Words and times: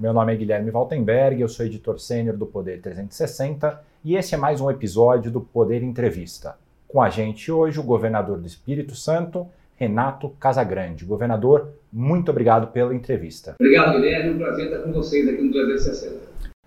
Meu 0.00 0.14
nome 0.14 0.32
é 0.32 0.36
Guilherme 0.36 0.70
Valtenberg, 0.70 1.42
eu 1.42 1.48
sou 1.50 1.66
editor 1.66 2.00
sênior 2.00 2.34
do 2.34 2.46
Poder 2.46 2.80
360 2.80 3.82
e 4.02 4.16
esse 4.16 4.34
é 4.34 4.38
mais 4.38 4.58
um 4.58 4.70
episódio 4.70 5.30
do 5.30 5.42
Poder 5.42 5.82
Entrevista. 5.82 6.56
Com 6.88 7.02
a 7.02 7.10
gente 7.10 7.52
hoje 7.52 7.78
o 7.78 7.82
governador 7.82 8.38
do 8.38 8.46
Espírito 8.46 8.94
Santo, 8.94 9.46
Renato 9.76 10.30
Casagrande. 10.40 11.04
Governador, 11.04 11.74
muito 11.92 12.30
obrigado 12.30 12.68
pela 12.68 12.94
entrevista. 12.94 13.56
Obrigado, 13.60 13.92
Guilherme. 13.92 14.30
Um 14.30 14.38
prazer 14.38 14.68
estar 14.68 14.78
com 14.78 14.90
vocês 14.90 15.28
aqui 15.28 15.42
no 15.42 15.52
360. 15.52 16.16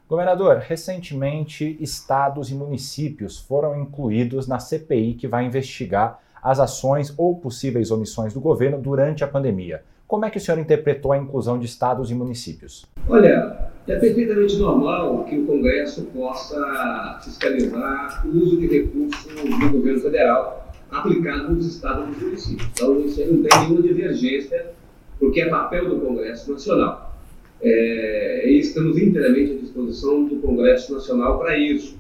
Governador, 0.08 0.58
recentemente 0.58 1.76
estados 1.82 2.52
e 2.52 2.54
municípios 2.54 3.40
foram 3.40 3.82
incluídos 3.82 4.48
na 4.48 4.60
CPI 4.60 5.16
que 5.16 5.28
vai 5.28 5.44
investigar 5.44 6.20
as 6.40 6.60
ações 6.60 7.12
ou 7.18 7.36
possíveis 7.40 7.90
omissões 7.90 8.32
do 8.32 8.40
governo 8.40 8.80
durante 8.80 9.24
a 9.24 9.28
pandemia. 9.28 9.82
Como 10.08 10.26
é 10.26 10.30
que 10.30 10.38
o 10.38 10.42
senhor 10.42 10.60
interpretou 10.60 11.12
a 11.12 11.18
inclusão 11.18 11.58
de 11.58 11.66
estados 11.66 12.12
e 12.12 12.16
municípios? 12.16 12.86
Olha, 13.08 13.72
é 13.88 13.96
perfeitamente 13.96 14.58
normal 14.58 15.24
que 15.26 15.38
o 15.38 15.46
Congresso 15.46 16.04
possa 16.14 17.20
fiscalizar 17.24 18.26
o 18.26 18.30
uso 18.30 18.58
de 18.58 18.68
recursos 18.68 19.26
do 19.26 19.70
governo 19.72 20.02
federal 20.02 20.72
aplicado 20.92 21.54
nos 21.54 21.66
estados 21.66 22.16
e 22.16 22.24
municípios. 22.24 22.70
Então, 22.74 23.00
isso 23.00 23.20
não 23.22 23.44
tem 23.44 23.60
nenhuma 23.62 23.82
divergência, 23.82 24.68
porque 25.20 25.42
é 25.42 25.50
papel 25.50 25.90
do 25.90 26.00
Congresso 26.00 26.52
Nacional. 26.52 27.14
É, 27.62 28.50
e 28.50 28.60
estamos 28.60 28.98
inteiramente 28.98 29.54
à 29.54 29.56
disposição 29.56 30.26
do 30.26 30.36
Congresso 30.38 30.94
Nacional 30.94 31.40
para 31.40 31.58
isso. 31.58 31.98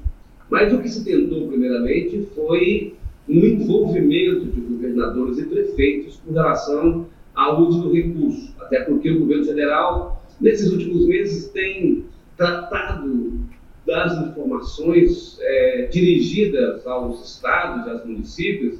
Mas 0.49 0.71
o 0.73 0.79
que 0.79 0.89
se 0.89 1.03
tentou, 1.03 1.47
primeiramente, 1.47 2.27
foi 2.35 2.95
um 3.27 3.39
envolvimento 3.39 4.45
de 4.45 4.61
governadores 4.61 5.39
e 5.39 5.45
prefeitos 5.45 6.21
com 6.25 6.33
relação 6.33 7.07
ao 7.35 7.61
uso 7.61 7.83
do 7.83 7.93
recurso, 7.93 8.53
até 8.59 8.81
porque 8.81 9.11
o 9.11 9.19
governo 9.19 9.45
federal, 9.45 10.23
nesses 10.39 10.71
últimos 10.71 11.05
meses, 11.07 11.49
tem 11.49 12.05
tratado 12.37 13.39
das 13.85 14.27
informações 14.27 15.37
é, 15.41 15.89
dirigidas 15.91 16.85
aos 16.87 17.35
estados 17.35 17.85
e 17.85 17.89
aos 17.89 18.05
municípios 18.05 18.79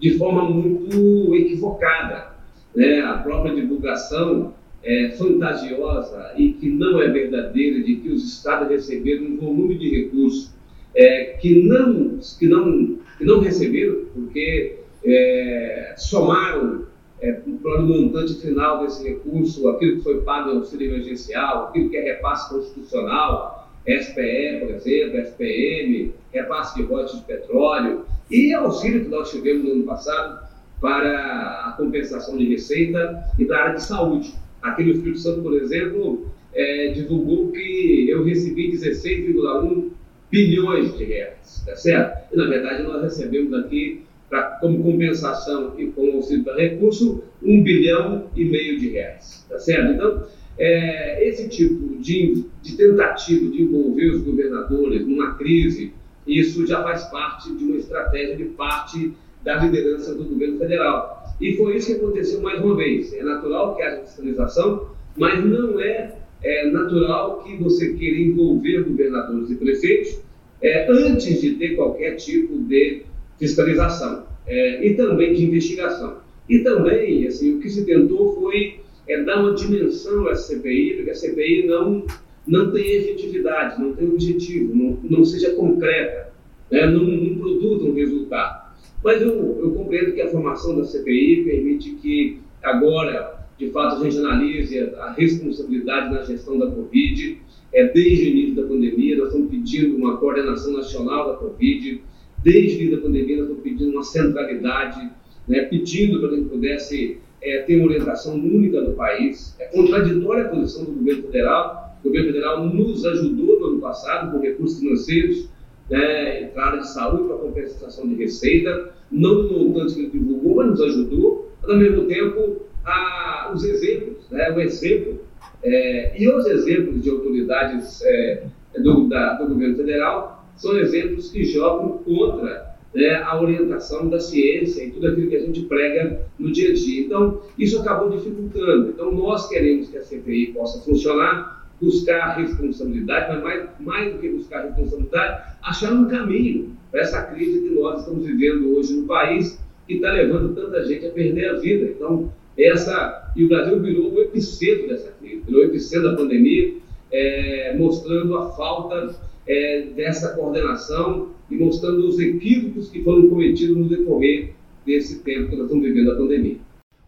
de 0.00 0.16
forma 0.16 0.48
muito 0.48 1.34
equivocada. 1.34 2.34
Né? 2.74 3.00
A 3.00 3.18
própria 3.18 3.54
divulgação 3.54 4.54
é, 4.82 5.10
fantasiosa 5.16 6.32
e 6.36 6.52
que 6.52 6.68
não 6.68 7.00
é 7.00 7.08
verdadeira 7.08 7.82
de 7.82 7.96
que 7.96 8.10
os 8.10 8.24
estados 8.24 8.68
receberam 8.68 9.24
um 9.24 9.36
volume 9.38 9.78
de 9.78 10.02
recursos 10.02 10.52
é, 10.94 11.36
que, 11.40 11.62
não, 11.62 12.18
que, 12.38 12.46
não, 12.46 12.98
que 13.18 13.24
não 13.24 13.40
receberam, 13.40 14.04
porque 14.14 14.76
é, 15.04 15.94
somaram 15.96 16.84
é, 17.24 17.40
o 17.46 17.82
montante 17.82 18.34
final 18.34 18.84
desse 18.84 19.08
recurso, 19.08 19.66
aquilo 19.68 19.96
que 19.96 20.02
foi 20.02 20.20
pago 20.20 20.50
no 20.50 20.58
auxílio 20.58 20.90
emergencial, 20.90 21.68
aquilo 21.68 21.88
que 21.88 21.96
é 21.96 22.02
repasse 22.02 22.50
constitucional, 22.50 23.70
SPE, 23.88 24.60
por 24.60 24.70
exemplo, 24.74 25.20
SPM, 25.20 26.12
repasse 26.32 26.76
de 26.76 26.82
royalties 26.82 27.20
de 27.20 27.24
petróleo, 27.24 28.04
e 28.30 28.52
auxílio 28.52 29.04
que 29.04 29.08
nós 29.08 29.30
tivemos 29.30 29.64
no 29.64 29.72
ano 29.72 29.84
passado 29.84 30.46
para 30.80 31.68
a 31.68 31.74
compensação 31.78 32.36
de 32.36 32.46
receita 32.46 33.24
e 33.38 33.44
para 33.46 33.56
a 33.56 33.62
área 33.62 33.74
de 33.76 33.82
saúde. 33.82 34.34
Aqui 34.62 34.84
no 34.84 34.92
Espírito 34.92 35.18
Santo, 35.18 35.42
por 35.42 35.54
exemplo, 35.54 36.26
é, 36.52 36.88
divulgou 36.88 37.52
que 37.52 38.06
eu 38.08 38.24
recebi 38.24 38.70
16,1 38.72 39.90
bilhões 40.30 40.96
de 40.96 41.04
reais, 41.04 41.62
tá 41.64 41.74
certo? 41.76 42.34
E, 42.34 42.36
na 42.36 42.46
verdade, 42.46 42.82
nós 42.82 43.02
recebemos 43.02 43.52
aqui 43.54 44.04
pra, 44.34 44.42
como 44.60 44.82
compensação 44.82 45.74
e 45.78 45.86
como 45.92 46.16
auxílio 46.16 46.42
para 46.42 46.56
recurso, 46.56 47.22
um 47.40 47.62
bilhão 47.62 48.26
e 48.34 48.44
meio 48.44 48.80
de 48.80 48.88
reais, 48.90 49.46
tá 49.48 49.60
certo? 49.60 49.92
Então, 49.92 50.26
é, 50.58 51.28
esse 51.28 51.48
tipo 51.48 51.96
de, 51.98 52.44
de 52.60 52.76
tentativa 52.76 53.48
de 53.48 53.62
envolver 53.62 54.06
os 54.10 54.22
governadores 54.22 55.06
numa 55.06 55.34
crise, 55.34 55.92
isso 56.26 56.66
já 56.66 56.82
faz 56.82 57.04
parte 57.04 57.54
de 57.54 57.64
uma 57.64 57.76
estratégia 57.76 58.36
de 58.36 58.44
parte 58.46 59.12
da 59.44 59.56
liderança 59.56 60.14
do 60.16 60.24
governo 60.24 60.58
federal. 60.58 61.22
E 61.40 61.56
foi 61.56 61.76
isso 61.76 61.86
que 61.86 62.00
aconteceu 62.00 62.40
mais 62.42 62.60
uma 62.60 62.76
vez. 62.76 63.12
É 63.12 63.22
natural 63.22 63.76
que 63.76 63.82
haja 63.82 64.02
fiscalização, 64.02 64.88
mas 65.16 65.44
não 65.44 65.80
é, 65.80 66.16
é 66.42 66.70
natural 66.70 67.44
que 67.44 67.56
você 67.56 67.92
queira 67.94 68.18
envolver 68.18 68.82
governadores 68.82 69.50
e 69.50 69.54
prefeitos 69.54 70.20
é, 70.60 70.90
antes 70.90 71.40
de 71.40 71.54
ter 71.54 71.76
qualquer 71.76 72.16
tipo 72.16 72.58
de 72.64 73.02
fiscalização 73.38 74.24
é, 74.46 74.86
e 74.86 74.94
também 74.94 75.34
de 75.34 75.44
investigação. 75.44 76.18
E 76.48 76.58
também, 76.60 77.26
assim, 77.26 77.56
o 77.56 77.60
que 77.60 77.70
se 77.70 77.84
tentou 77.84 78.34
foi 78.34 78.80
é, 79.08 79.22
dar 79.22 79.40
uma 79.40 79.54
dimensão 79.54 80.28
à 80.28 80.34
CPI, 80.34 80.94
porque 80.96 81.10
a 81.10 81.14
CPI 81.14 81.66
não, 81.66 82.04
não 82.46 82.70
tem 82.70 82.96
efetividade, 82.96 83.80
não 83.80 83.94
tem 83.94 84.08
objetivo, 84.08 84.74
não, 84.74 84.98
não 85.02 85.24
seja 85.24 85.54
concreta, 85.54 86.32
né, 86.70 86.86
não, 86.86 87.04
não 87.04 87.38
produza 87.38 87.84
um 87.84 87.94
resultado. 87.94 88.74
Mas 89.02 89.20
eu, 89.20 89.58
eu 89.60 89.70
compreendo 89.72 90.12
que 90.12 90.22
a 90.22 90.28
formação 90.28 90.76
da 90.76 90.84
CPI 90.84 91.44
permite 91.44 91.90
que 91.96 92.40
agora, 92.62 93.46
de 93.58 93.70
fato, 93.70 93.96
a 93.96 94.04
gente 94.04 94.18
analise 94.18 94.78
a 94.78 95.12
responsabilidade 95.12 96.12
na 96.12 96.22
gestão 96.22 96.58
da 96.58 96.70
Covid, 96.70 97.38
é, 97.72 97.88
desde 97.88 98.24
o 98.24 98.28
início 98.28 98.54
da 98.54 98.62
pandemia, 98.62 99.16
nós 99.18 99.28
estamos 99.28 99.50
pedindo 99.50 99.96
uma 99.96 100.16
coordenação 100.16 100.72
nacional 100.72 101.32
da 101.32 101.36
Covid, 101.36 102.02
desde 102.44 102.94
da 102.94 103.00
pandemia, 103.00 103.38
nós 103.38 103.46
estamos 103.46 103.62
pedindo 103.62 103.90
uma 103.90 104.04
centralidade, 104.04 105.10
né, 105.48 105.62
pedindo 105.62 106.20
para 106.20 106.28
que 106.28 106.34
a 106.34 106.38
gente 106.38 106.50
pudesse 106.50 107.18
é, 107.42 107.62
ter 107.62 107.76
uma 107.76 107.86
orientação 107.86 108.34
única 108.34 108.82
do 108.82 108.92
país. 108.92 109.56
É 109.58 109.64
contraditória 109.66 110.44
a 110.44 110.48
posição 110.48 110.84
do 110.84 110.92
governo 110.92 111.22
federal. 111.22 111.98
O 112.00 112.08
governo 112.08 112.32
federal 112.32 112.66
nos 112.66 113.04
ajudou 113.06 113.58
no 113.58 113.66
ano 113.66 113.80
passado 113.80 114.30
com 114.30 114.44
recursos 114.44 114.78
financeiros, 114.78 115.48
né, 115.90 116.42
entrada 116.42 116.78
de 116.78 116.88
saúde 116.88 117.28
para 117.28 117.36
compensação 117.38 118.06
de 118.06 118.14
receita, 118.14 118.92
não 119.10 119.44
no 119.44 119.68
montante 119.68 119.94
que 119.94 120.00
ele 120.00 120.10
divulgou, 120.10 120.56
mas 120.56 120.66
nos 120.68 120.82
ajudou. 120.82 121.50
Mas, 121.62 121.70
ao 121.70 121.78
mesmo 121.78 122.04
tempo, 122.06 122.62
a, 122.84 123.50
os 123.54 123.64
exemplos, 123.64 124.28
né, 124.30 124.50
o 124.50 124.60
exemplo 124.60 125.20
é, 125.62 126.20
e 126.20 126.28
os 126.28 126.46
exemplos 126.46 127.02
de 127.02 127.08
autoridades 127.08 128.02
é, 128.02 128.44
do, 128.82 129.08
da, 129.08 129.34
do 129.34 129.48
governo 129.48 129.76
federal 129.76 130.33
são 130.56 130.76
exemplos 130.78 131.30
que 131.30 131.44
jogam 131.44 131.98
contra 131.98 132.74
né, 132.94 133.16
a 133.16 133.40
orientação 133.40 134.08
da 134.08 134.20
ciência 134.20 134.84
e 134.84 134.90
tudo 134.90 135.08
aquilo 135.08 135.28
que 135.28 135.36
a 135.36 135.40
gente 135.40 135.62
prega 135.62 136.22
no 136.38 136.52
dia 136.52 136.70
a 136.70 136.74
dia. 136.74 137.04
Então, 137.04 137.42
isso 137.58 137.80
acabou 137.80 138.10
dificultando. 138.10 138.90
Então, 138.90 139.12
nós 139.12 139.48
queremos 139.48 139.88
que 139.88 139.98
a 139.98 140.02
CPI 140.02 140.52
possa 140.52 140.80
funcionar, 140.84 141.68
buscar 141.80 142.36
responsabilidade, 142.36 143.32
mas 143.32 143.42
mais, 143.42 143.68
mais 143.80 144.12
do 144.12 144.20
que 144.20 144.28
buscar 144.28 144.62
responsabilidade, 144.62 145.54
achar 145.62 145.92
um 145.92 146.06
caminho 146.06 146.76
para 146.90 147.00
essa 147.00 147.22
crise 147.22 147.60
que 147.60 147.74
nós 147.74 148.00
estamos 148.00 148.24
vivendo 148.24 148.76
hoje 148.76 148.94
no 148.94 149.06
país, 149.06 149.60
que 149.86 149.94
está 149.94 150.12
levando 150.12 150.54
tanta 150.54 150.84
gente 150.86 151.06
a 151.06 151.10
perder 151.10 151.50
a 151.50 151.54
vida. 151.54 151.86
Então, 151.86 152.32
essa 152.56 153.32
e 153.34 153.44
o 153.44 153.48
Brasil 153.48 153.80
virou 153.80 154.12
o 154.12 154.20
epicentro 154.20 154.88
dessa 154.88 155.10
crise, 155.20 155.42
virou 155.44 155.62
o 155.62 155.64
epicentro 155.64 156.10
da 156.10 156.16
pandemia, 156.16 156.74
é, 157.10 157.74
mostrando 157.76 158.38
a 158.38 158.50
falta 158.52 159.14
é, 159.46 159.82
dessa 159.94 160.34
coordenação 160.34 161.28
e 161.50 161.56
mostrando 161.56 162.06
os 162.06 162.18
equívocos 162.18 162.90
que 162.90 163.02
foram 163.02 163.28
cometidos 163.28 163.76
no 163.76 163.88
decorrer 163.88 164.54
desse 164.84 165.20
tempo 165.20 165.50
que 165.50 165.56
nós 165.56 165.66
estamos 165.66 165.84
vivendo 165.84 166.12
a 166.12 166.16
pandemia. 166.16 166.58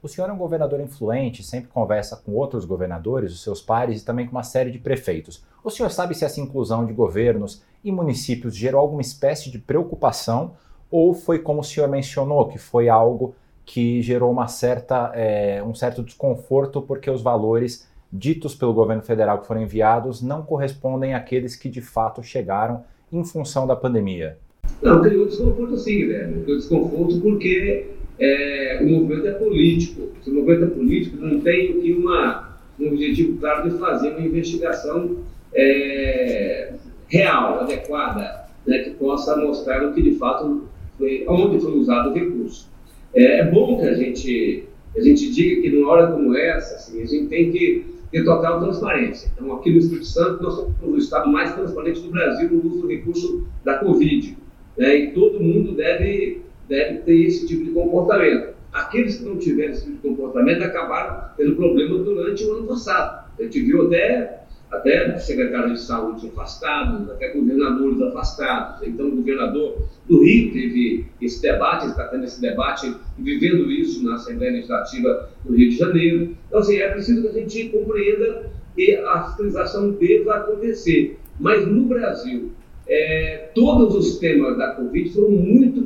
O 0.02 0.08
senhor 0.08 0.30
é 0.30 0.32
um 0.32 0.38
governador 0.38 0.80
influente, 0.80 1.42
sempre 1.42 1.68
conversa 1.68 2.16
com 2.16 2.32
outros 2.32 2.64
governadores, 2.64 3.32
os 3.32 3.42
seus 3.42 3.60
pares 3.60 4.00
e 4.00 4.04
também 4.04 4.26
com 4.26 4.32
uma 4.32 4.42
série 4.42 4.70
de 4.70 4.78
prefeitos. 4.78 5.44
O 5.64 5.70
senhor 5.70 5.90
sabe 5.90 6.14
se 6.14 6.24
essa 6.24 6.40
inclusão 6.40 6.86
de 6.86 6.92
governos 6.92 7.62
e 7.82 7.90
municípios 7.90 8.54
gerou 8.54 8.80
alguma 8.80 9.00
espécie 9.00 9.50
de 9.50 9.58
preocupação 9.58 10.54
ou 10.90 11.12
foi 11.12 11.40
como 11.40 11.60
o 11.60 11.64
senhor 11.64 11.88
mencionou, 11.88 12.46
que 12.46 12.58
foi 12.58 12.88
algo 12.88 13.34
que 13.64 14.00
gerou 14.00 14.30
uma 14.30 14.46
certa, 14.46 15.10
é, 15.14 15.60
um 15.62 15.74
certo 15.74 16.04
desconforto 16.04 16.80
porque 16.80 17.10
os 17.10 17.20
valores 17.20 17.88
ditos 18.12 18.54
pelo 18.54 18.72
governo 18.72 19.02
federal 19.02 19.40
que 19.40 19.46
foram 19.46 19.62
enviados 19.62 20.22
não 20.22 20.42
correspondem 20.42 21.14
àqueles 21.14 21.56
que 21.56 21.68
de 21.68 21.80
fato 21.80 22.22
chegaram 22.22 22.84
em 23.12 23.24
função 23.24 23.66
da 23.66 23.76
pandemia? 23.76 24.38
Não, 24.82 25.00
criou 25.00 25.26
desconforto 25.26 25.76
sim, 25.76 26.06
velho. 26.06 26.42
Criou 26.42 26.58
desconforto 26.58 27.20
porque 27.20 27.86
é, 28.18 28.78
o 28.82 28.88
movimento 28.88 29.26
é 29.26 29.32
político. 29.32 30.08
Se 30.22 30.30
o 30.30 30.34
movimento 30.34 30.64
é 30.64 30.74
político, 30.74 31.16
não 31.18 31.40
tem 31.40 31.70
aqui 31.70 31.92
uma, 31.92 32.56
um 32.78 32.88
objetivo 32.88 33.38
claro 33.38 33.70
de 33.70 33.78
fazer 33.78 34.10
uma 34.10 34.20
investigação 34.20 35.18
é, 35.54 36.72
real, 37.08 37.60
adequada, 37.60 38.46
né, 38.66 38.80
que 38.80 38.90
possa 38.90 39.36
mostrar 39.36 39.86
o 39.86 39.92
que 39.94 40.02
de 40.02 40.12
fato 40.12 40.64
foi, 40.98 41.24
onde 41.28 41.60
foi 41.60 41.72
usado 41.72 42.10
o 42.10 42.12
recurso. 42.12 42.68
É, 43.14 43.40
é 43.40 43.44
bom 43.44 43.78
que 43.80 43.86
a 43.86 43.94
gente, 43.94 44.64
a 44.96 45.00
gente 45.00 45.32
diga 45.32 45.62
que 45.62 45.70
numa 45.70 45.90
hora 45.90 46.12
como 46.12 46.36
essa, 46.36 46.76
assim, 46.76 47.02
a 47.02 47.06
gente 47.06 47.28
tem 47.28 47.50
que 47.50 47.95
ter 48.10 48.24
total 48.24 48.60
transparência. 48.60 49.30
Então, 49.34 49.52
aqui 49.54 49.70
no 49.70 49.78
Espírito 49.78 50.06
Santo, 50.06 50.42
nós 50.42 50.54
somos 50.54 50.76
o 50.82 50.96
estado 50.96 51.28
mais 51.28 51.54
transparente 51.54 52.00
do 52.00 52.10
Brasil 52.10 52.50
no 52.50 52.66
uso 52.66 52.82
do 52.82 52.88
recurso 52.88 53.46
da 53.64 53.78
Covid. 53.78 54.36
Né? 54.76 54.96
E 54.96 55.12
todo 55.12 55.40
mundo 55.40 55.72
deve, 55.72 56.42
deve 56.68 56.98
ter 56.98 57.16
esse 57.24 57.46
tipo 57.46 57.64
de 57.64 57.70
comportamento. 57.70 58.54
Aqueles 58.72 59.18
que 59.18 59.24
não 59.24 59.36
tiveram 59.36 59.72
esse 59.72 59.84
tipo 59.84 59.96
de 59.96 60.08
comportamento 60.08 60.62
acabaram 60.62 61.30
tendo 61.36 61.56
problema 61.56 61.98
durante 61.98 62.44
o 62.44 62.52
ano 62.52 62.66
passado. 62.66 63.26
A 63.38 63.42
gente 63.42 63.60
viu 63.60 63.86
até 63.86 64.45
até 64.70 65.16
secretários 65.18 65.80
de 65.80 65.86
saúde 65.86 66.28
afastados, 66.28 67.08
até 67.10 67.32
governadores 67.32 68.00
afastados. 68.02 68.86
Então, 68.86 69.08
o 69.08 69.16
governador 69.16 69.86
do 70.08 70.24
Rio 70.24 70.52
teve 70.52 71.06
esse 71.20 71.40
debate, 71.40 71.86
está 71.86 72.04
tendo 72.08 72.24
esse 72.24 72.40
debate 72.40 72.94
vivendo 73.18 73.70
isso 73.70 74.04
na 74.04 74.14
Assembleia 74.14 74.52
Legislativa 74.52 75.30
do 75.44 75.54
Rio 75.54 75.70
de 75.70 75.76
Janeiro. 75.76 76.36
Então, 76.48 76.60
assim, 76.60 76.76
é 76.76 76.88
preciso 76.90 77.22
que 77.22 77.28
a 77.28 77.32
gente 77.32 77.68
compreenda 77.68 78.50
que 78.74 78.96
a 78.96 79.24
fiscalização 79.24 79.92
deva 79.92 80.34
acontecer. 80.34 81.18
Mas 81.38 81.66
no 81.66 81.84
Brasil, 81.84 82.52
é, 82.88 83.50
todos 83.54 83.94
os 83.94 84.18
temas 84.18 84.56
da 84.56 84.72
Covid 84.72 85.12
foram 85.12 85.30
muito 85.30 85.82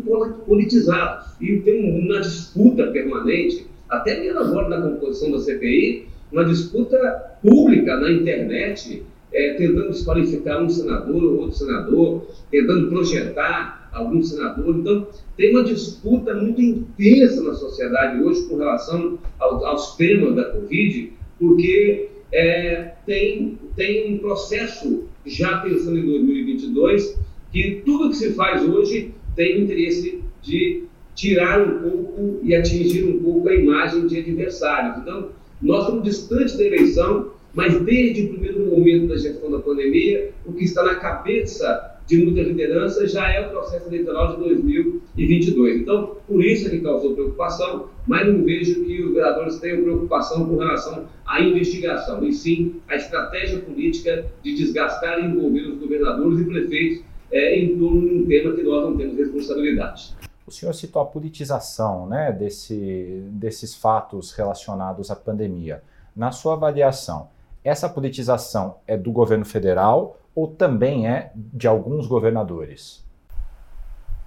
politizados 0.47 1.27
e 1.41 1.59
tem 1.61 2.05
uma 2.05 2.21
disputa 2.21 2.87
permanente, 2.89 3.67
até 3.89 4.21
mesmo 4.21 4.39
agora 4.39 4.69
na 4.69 4.83
composição 4.83 5.31
da 5.33 5.39
CPI, 5.39 6.09
uma 6.33 6.45
disputa 6.45 7.37
pública 7.43 7.97
na 7.97 8.11
internet, 8.11 9.03
é, 9.33 9.55
tentando 9.55 9.91
desqualificar 9.91 10.63
um 10.63 10.69
senador 10.69 11.23
ou 11.23 11.39
outro 11.41 11.57
senador, 11.57 12.27
tentando 12.51 12.89
projetar 12.89 13.89
algum 13.93 14.23
senador. 14.23 14.77
Então, 14.77 15.07
tem 15.37 15.51
uma 15.53 15.65
disputa 15.65 16.35
muito 16.35 16.61
intensa 16.61 17.43
na 17.43 17.55
sociedade 17.55 18.23
hoje 18.23 18.47
com 18.49 18.57
relação 18.57 19.19
ao, 19.39 19.65
aos 19.65 19.97
temas 19.97 20.35
da 20.35 20.45
Covid, 20.45 21.13
porque 21.39 22.09
é, 22.33 22.93
tem, 23.07 23.59
tem 23.77 24.15
um 24.15 24.19
processo, 24.19 25.05
já 25.27 25.59
pensando 25.59 25.99
em 25.99 26.07
2022, 26.07 27.19
que 27.53 27.83
tudo 27.85 28.11
que 28.11 28.17
se 28.17 28.33
faz 28.35 28.63
hoje 28.63 29.15
tem 29.35 29.59
o 29.59 29.65
interesse 29.65 30.23
de 30.43 30.85
tirar 31.15 31.61
um 31.61 31.79
pouco 31.83 32.41
e 32.43 32.55
atingir 32.55 33.05
um 33.05 33.23
pouco 33.23 33.49
a 33.49 33.55
imagem 33.55 34.07
de 34.07 34.19
adversários. 34.19 34.99
Então, 34.99 35.31
nós 35.63 35.83
estamos 35.83 36.05
distantes 36.05 36.57
da 36.57 36.65
eleição, 36.65 37.33
mas 37.53 37.81
desde 37.83 38.23
o 38.23 38.29
primeiro 38.31 38.67
momento 38.67 39.09
da 39.09 39.17
gestão 39.17 39.51
da 39.51 39.59
pandemia, 39.59 40.31
o 40.47 40.53
que 40.53 40.65
está 40.65 40.83
na 40.85 40.95
cabeça 40.95 41.99
de 42.07 42.25
muita 42.25 42.43
liderança 42.43 43.07
já 43.07 43.31
é 43.31 43.47
o 43.47 43.51
processo 43.51 43.89
eleitoral 43.89 44.35
de 44.35 44.43
2022. 44.43 45.83
Então, 45.83 46.17
por 46.27 46.45
isso 46.45 46.67
é 46.67 46.71
que 46.71 46.81
causou 46.81 47.15
preocupação, 47.15 47.89
mas 48.07 48.27
não 48.27 48.43
vejo 48.43 48.85
que 48.85 49.03
os 49.03 49.15
vereadores 49.15 49.59
tenham 49.59 49.83
preocupação 49.83 50.45
com 50.47 50.57
relação 50.57 51.07
à 51.25 51.41
investigação, 51.41 52.25
e 52.25 52.33
sim 52.33 52.77
a 52.89 52.97
estratégia 52.97 53.61
política 53.61 54.27
de 54.43 54.55
desgastar 54.57 55.21
e 55.21 55.27
envolver 55.27 55.69
os 55.69 55.79
governadores 55.79 56.41
e 56.41 56.45
prefeitos 56.45 57.05
é, 57.31 57.57
em 57.61 57.79
torno 57.79 58.01
de 58.01 58.15
um 58.15 58.27
tema 58.27 58.55
que 58.55 58.63
nós 58.63 58.85
não 58.85 58.97
temos 58.97 59.17
responsabilidade. 59.17 60.15
O 60.51 60.53
senhor 60.53 60.75
citou 60.75 61.01
a 61.01 61.07
politização 61.07 62.09
né, 62.09 62.33
desse, 62.33 63.23
desses 63.29 63.73
fatos 63.73 64.33
relacionados 64.33 65.09
à 65.09 65.15
pandemia. 65.15 65.81
Na 66.15 66.33
sua 66.33 66.55
avaliação, 66.55 67.31
essa 67.63 67.89
politização 67.89 68.79
é 68.85 68.97
do 68.97 69.13
governo 69.13 69.45
federal 69.45 70.19
ou 70.35 70.49
também 70.49 71.07
é 71.07 71.31
de 71.37 71.69
alguns 71.69 72.09
governadores? 72.09 73.07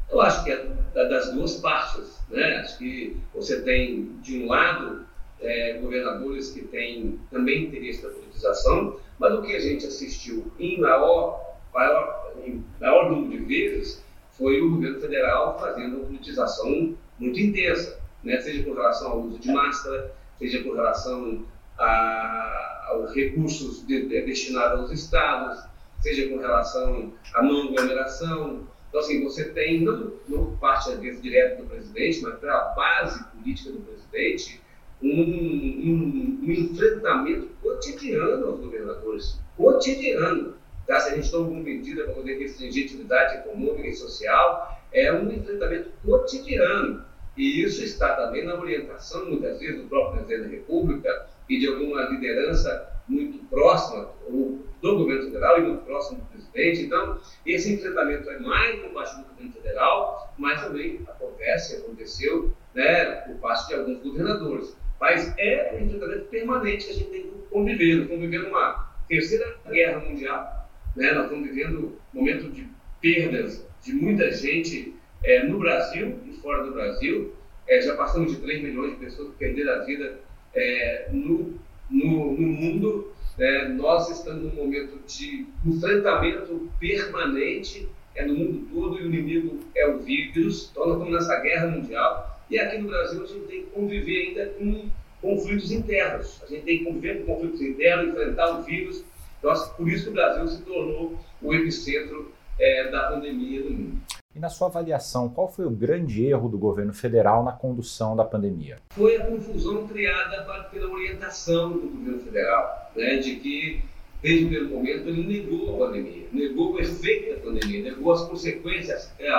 Eu 0.09 0.21
acho 0.21 0.45
que 0.45 0.51
é 0.51 0.65
das 0.95 1.33
duas 1.33 1.57
partes. 1.57 2.17
Né? 2.29 2.55
Acho 2.59 2.77
que 2.77 3.17
você 3.35 3.61
tem, 3.61 4.17
de 4.21 4.45
um 4.45 4.47
lado, 4.47 5.05
é, 5.41 5.77
governadores 5.79 6.51
que 6.51 6.61
têm 6.61 7.19
também 7.29 7.65
interesse 7.65 8.01
na 8.01 8.13
politização, 8.13 8.95
mas 9.19 9.33
o 9.33 9.41
que 9.41 9.53
a 9.53 9.59
gente 9.59 9.85
assistiu 9.85 10.49
em 10.57 10.79
maior, 10.79 11.57
maior, 11.73 12.31
em 12.45 12.63
maior 12.79 13.11
número 13.11 13.29
de 13.29 13.45
vezes 13.45 14.02
foi 14.33 14.61
o 14.61 14.71
governo 14.71 14.99
federal 14.99 15.59
fazendo 15.59 15.97
uma 15.97 16.05
politização 16.05 16.95
muito 17.19 17.39
intensa, 17.39 17.99
né? 18.23 18.39
seja 18.39 18.63
com 18.63 18.73
relação 18.73 19.11
ao 19.11 19.21
uso 19.21 19.39
de 19.39 19.51
máscara, 19.51 20.13
seja 20.39 20.63
com 20.63 20.73
relação 20.73 21.45
a, 21.77 22.87
aos 22.89 23.13
recursos 23.13 23.85
de, 23.85 24.07
de, 24.07 24.21
destinados 24.21 24.81
aos 24.81 24.91
estados, 24.91 25.63
seja 26.01 26.27
com 26.29 26.37
relação 26.37 27.13
à 27.33 27.43
não 27.43 27.69
aglomeração. 27.69 28.67
Então, 28.89 29.01
assim, 29.01 29.23
você 29.23 29.45
tem, 29.45 29.81
não, 29.81 30.13
não 30.27 30.57
parte, 30.57 30.91
às 30.91 30.99
vezes, 30.99 31.21
direto 31.21 31.63
do 31.63 31.69
presidente, 31.69 32.21
mas 32.21 32.39
pela 32.39 32.73
base 32.75 33.23
política 33.25 33.71
do 33.71 33.79
presidente, 33.79 34.61
um, 35.01 35.09
um, 35.09 36.39
um 36.43 36.51
enfrentamento 36.51 37.49
cotidiano 37.61 38.47
aos 38.47 38.59
governadores. 38.59 39.39
Cotidiano 39.57 40.55
tá? 40.87 40.99
se 40.99 41.13
a 41.13 41.15
gente 41.15 41.35
uma 41.35 41.59
medida 41.59 42.03
para 42.03 42.13
poder 42.13 42.37
restringir 42.37 42.85
atividade 42.85 43.37
econômica 43.37 43.87
e 43.87 43.93
social, 43.93 44.81
é 44.91 45.11
um 45.11 45.31
enfrentamento 45.31 45.89
cotidiano. 46.05 47.05
E 47.35 47.63
isso 47.63 47.83
está 47.83 48.15
também 48.15 48.45
na 48.45 48.55
orientação, 48.59 49.25
muitas 49.25 49.59
vezes, 49.59 49.81
do 49.81 49.87
próprio 49.87 50.23
presidente 50.23 50.47
da 50.47 50.55
República 50.55 51.27
e 51.49 51.59
de 51.59 51.67
alguma 51.67 52.03
liderança 52.03 52.89
muito 53.07 53.43
próxima 53.45 54.09
do 54.29 54.97
governo 54.97 55.23
federal 55.23 55.57
e 55.57 55.61
muito 55.61 55.83
próximo 55.83 56.19
do 56.19 56.25
presidente. 56.25 56.83
Então, 56.83 57.19
esse 57.45 57.73
enfrentamento 57.73 58.29
é 58.29 58.39
mais 58.39 58.79
por 58.81 58.91
parte 58.91 59.17
do 59.17 59.23
governo 59.29 59.51
federal, 59.53 60.33
mas 60.37 60.61
também 60.61 61.01
acontece, 61.07 61.77
aconteceu, 61.77 62.53
né, 62.75 63.05
por 63.05 63.35
parte 63.37 63.67
de 63.67 63.73
alguns 63.75 63.99
governadores. 64.03 64.77
Mas 64.99 65.33
é 65.37 65.75
um 65.75 65.85
enfrentamento 65.85 66.25
permanente 66.25 66.85
que 66.85 66.91
a 66.91 66.95
gente 66.95 67.09
tem 67.09 67.23
que 67.23 67.29
conviver, 67.49 68.07
conviver 68.07 68.43
numa 68.43 68.93
terceira 69.07 69.57
guerra 69.69 69.99
mundial 69.99 70.62
né? 70.95 71.11
Nós 71.11 71.25
estamos 71.25 71.49
vivendo 71.49 71.97
um 72.13 72.19
momento 72.19 72.49
de 72.49 72.67
perdas 73.01 73.65
de 73.83 73.93
muita 73.93 74.31
gente 74.31 74.93
é, 75.23 75.43
no 75.43 75.59
Brasil 75.59 76.19
e 76.25 76.33
fora 76.33 76.63
do 76.63 76.73
Brasil. 76.73 77.33
É, 77.67 77.81
já 77.81 77.95
passamos 77.95 78.31
de 78.31 78.41
3 78.41 78.61
milhões 78.61 78.91
de 78.91 78.97
pessoas 78.97 79.29
que 79.29 79.37
perderam 79.37 79.73
a 79.73 79.85
vida 79.85 80.19
é, 80.53 81.09
no, 81.11 81.53
no, 81.89 82.31
no, 82.33 82.47
mundo. 82.47 83.13
É, 83.39 83.67
nós 83.69 84.09
estamos 84.09 84.43
num 84.43 84.55
momento 84.55 84.99
de 85.07 85.47
enfrentamento 85.65 86.69
permanente 86.79 87.87
é 88.15 88.25
no 88.25 88.35
mundo 88.35 88.67
todo 88.71 88.99
e 88.99 89.03
o 89.03 89.05
inimigo 89.07 89.59
é 89.75 89.87
o 89.87 89.99
vírus. 89.99 90.69
Então, 90.71 90.85
nós 90.85 90.97
estamos 90.97 91.13
nessa 91.13 91.41
guerra 91.41 91.67
mundial. 91.67 92.39
E 92.49 92.59
aqui 92.59 92.77
no 92.77 92.87
Brasil, 92.87 93.23
a 93.23 93.25
gente 93.25 93.47
tem 93.47 93.61
que 93.63 93.69
conviver 93.71 94.27
ainda 94.27 94.45
com 94.57 94.89
conflitos 95.21 95.71
internos. 95.71 96.41
A 96.43 96.45
gente 96.45 96.63
tem 96.63 96.79
que 96.79 96.85
conviver 96.85 97.25
com 97.25 97.33
conflitos 97.33 97.61
internos, 97.61 98.09
enfrentar 98.09 98.59
o 98.59 98.63
vírus 98.63 99.03
então, 99.43 99.67
por 99.75 99.89
isso 99.89 100.09
o 100.09 100.13
Brasil 100.13 100.47
se 100.47 100.61
tornou 100.61 101.19
o 101.41 101.53
epicentro 101.53 102.31
é, 102.57 102.89
da 102.89 103.09
pandemia 103.09 103.59
no 103.61 103.71
mundo. 103.71 104.01
E 104.33 104.39
na 104.39 104.49
sua 104.49 104.67
avaliação, 104.67 105.29
qual 105.29 105.51
foi 105.51 105.65
o 105.65 105.69
grande 105.69 106.25
erro 106.25 106.47
do 106.47 106.57
governo 106.57 106.93
federal 106.93 107.43
na 107.43 107.51
condução 107.51 108.15
da 108.15 108.23
pandemia? 108.23 108.77
Foi 108.91 109.17
a 109.17 109.25
confusão 109.25 109.85
criada 109.85 110.43
pela 110.71 110.89
orientação 110.89 111.73
do 111.73 111.89
governo 111.89 112.21
federal, 112.21 112.91
né, 112.95 113.17
de 113.17 113.35
que, 113.35 113.83
desde 114.21 114.45
o 114.45 114.47
primeiro 114.47 114.69
momento, 114.69 115.09
ele 115.09 115.41
negou 115.41 115.75
a 115.75 115.87
pandemia, 115.87 116.27
negou 116.31 116.73
o 116.73 116.79
efeito 116.79 117.35
da 117.35 117.41
pandemia, 117.41 117.83
negou 117.83 118.13
as 118.13 118.21
consequências, 118.23 119.13
é, 119.19 119.29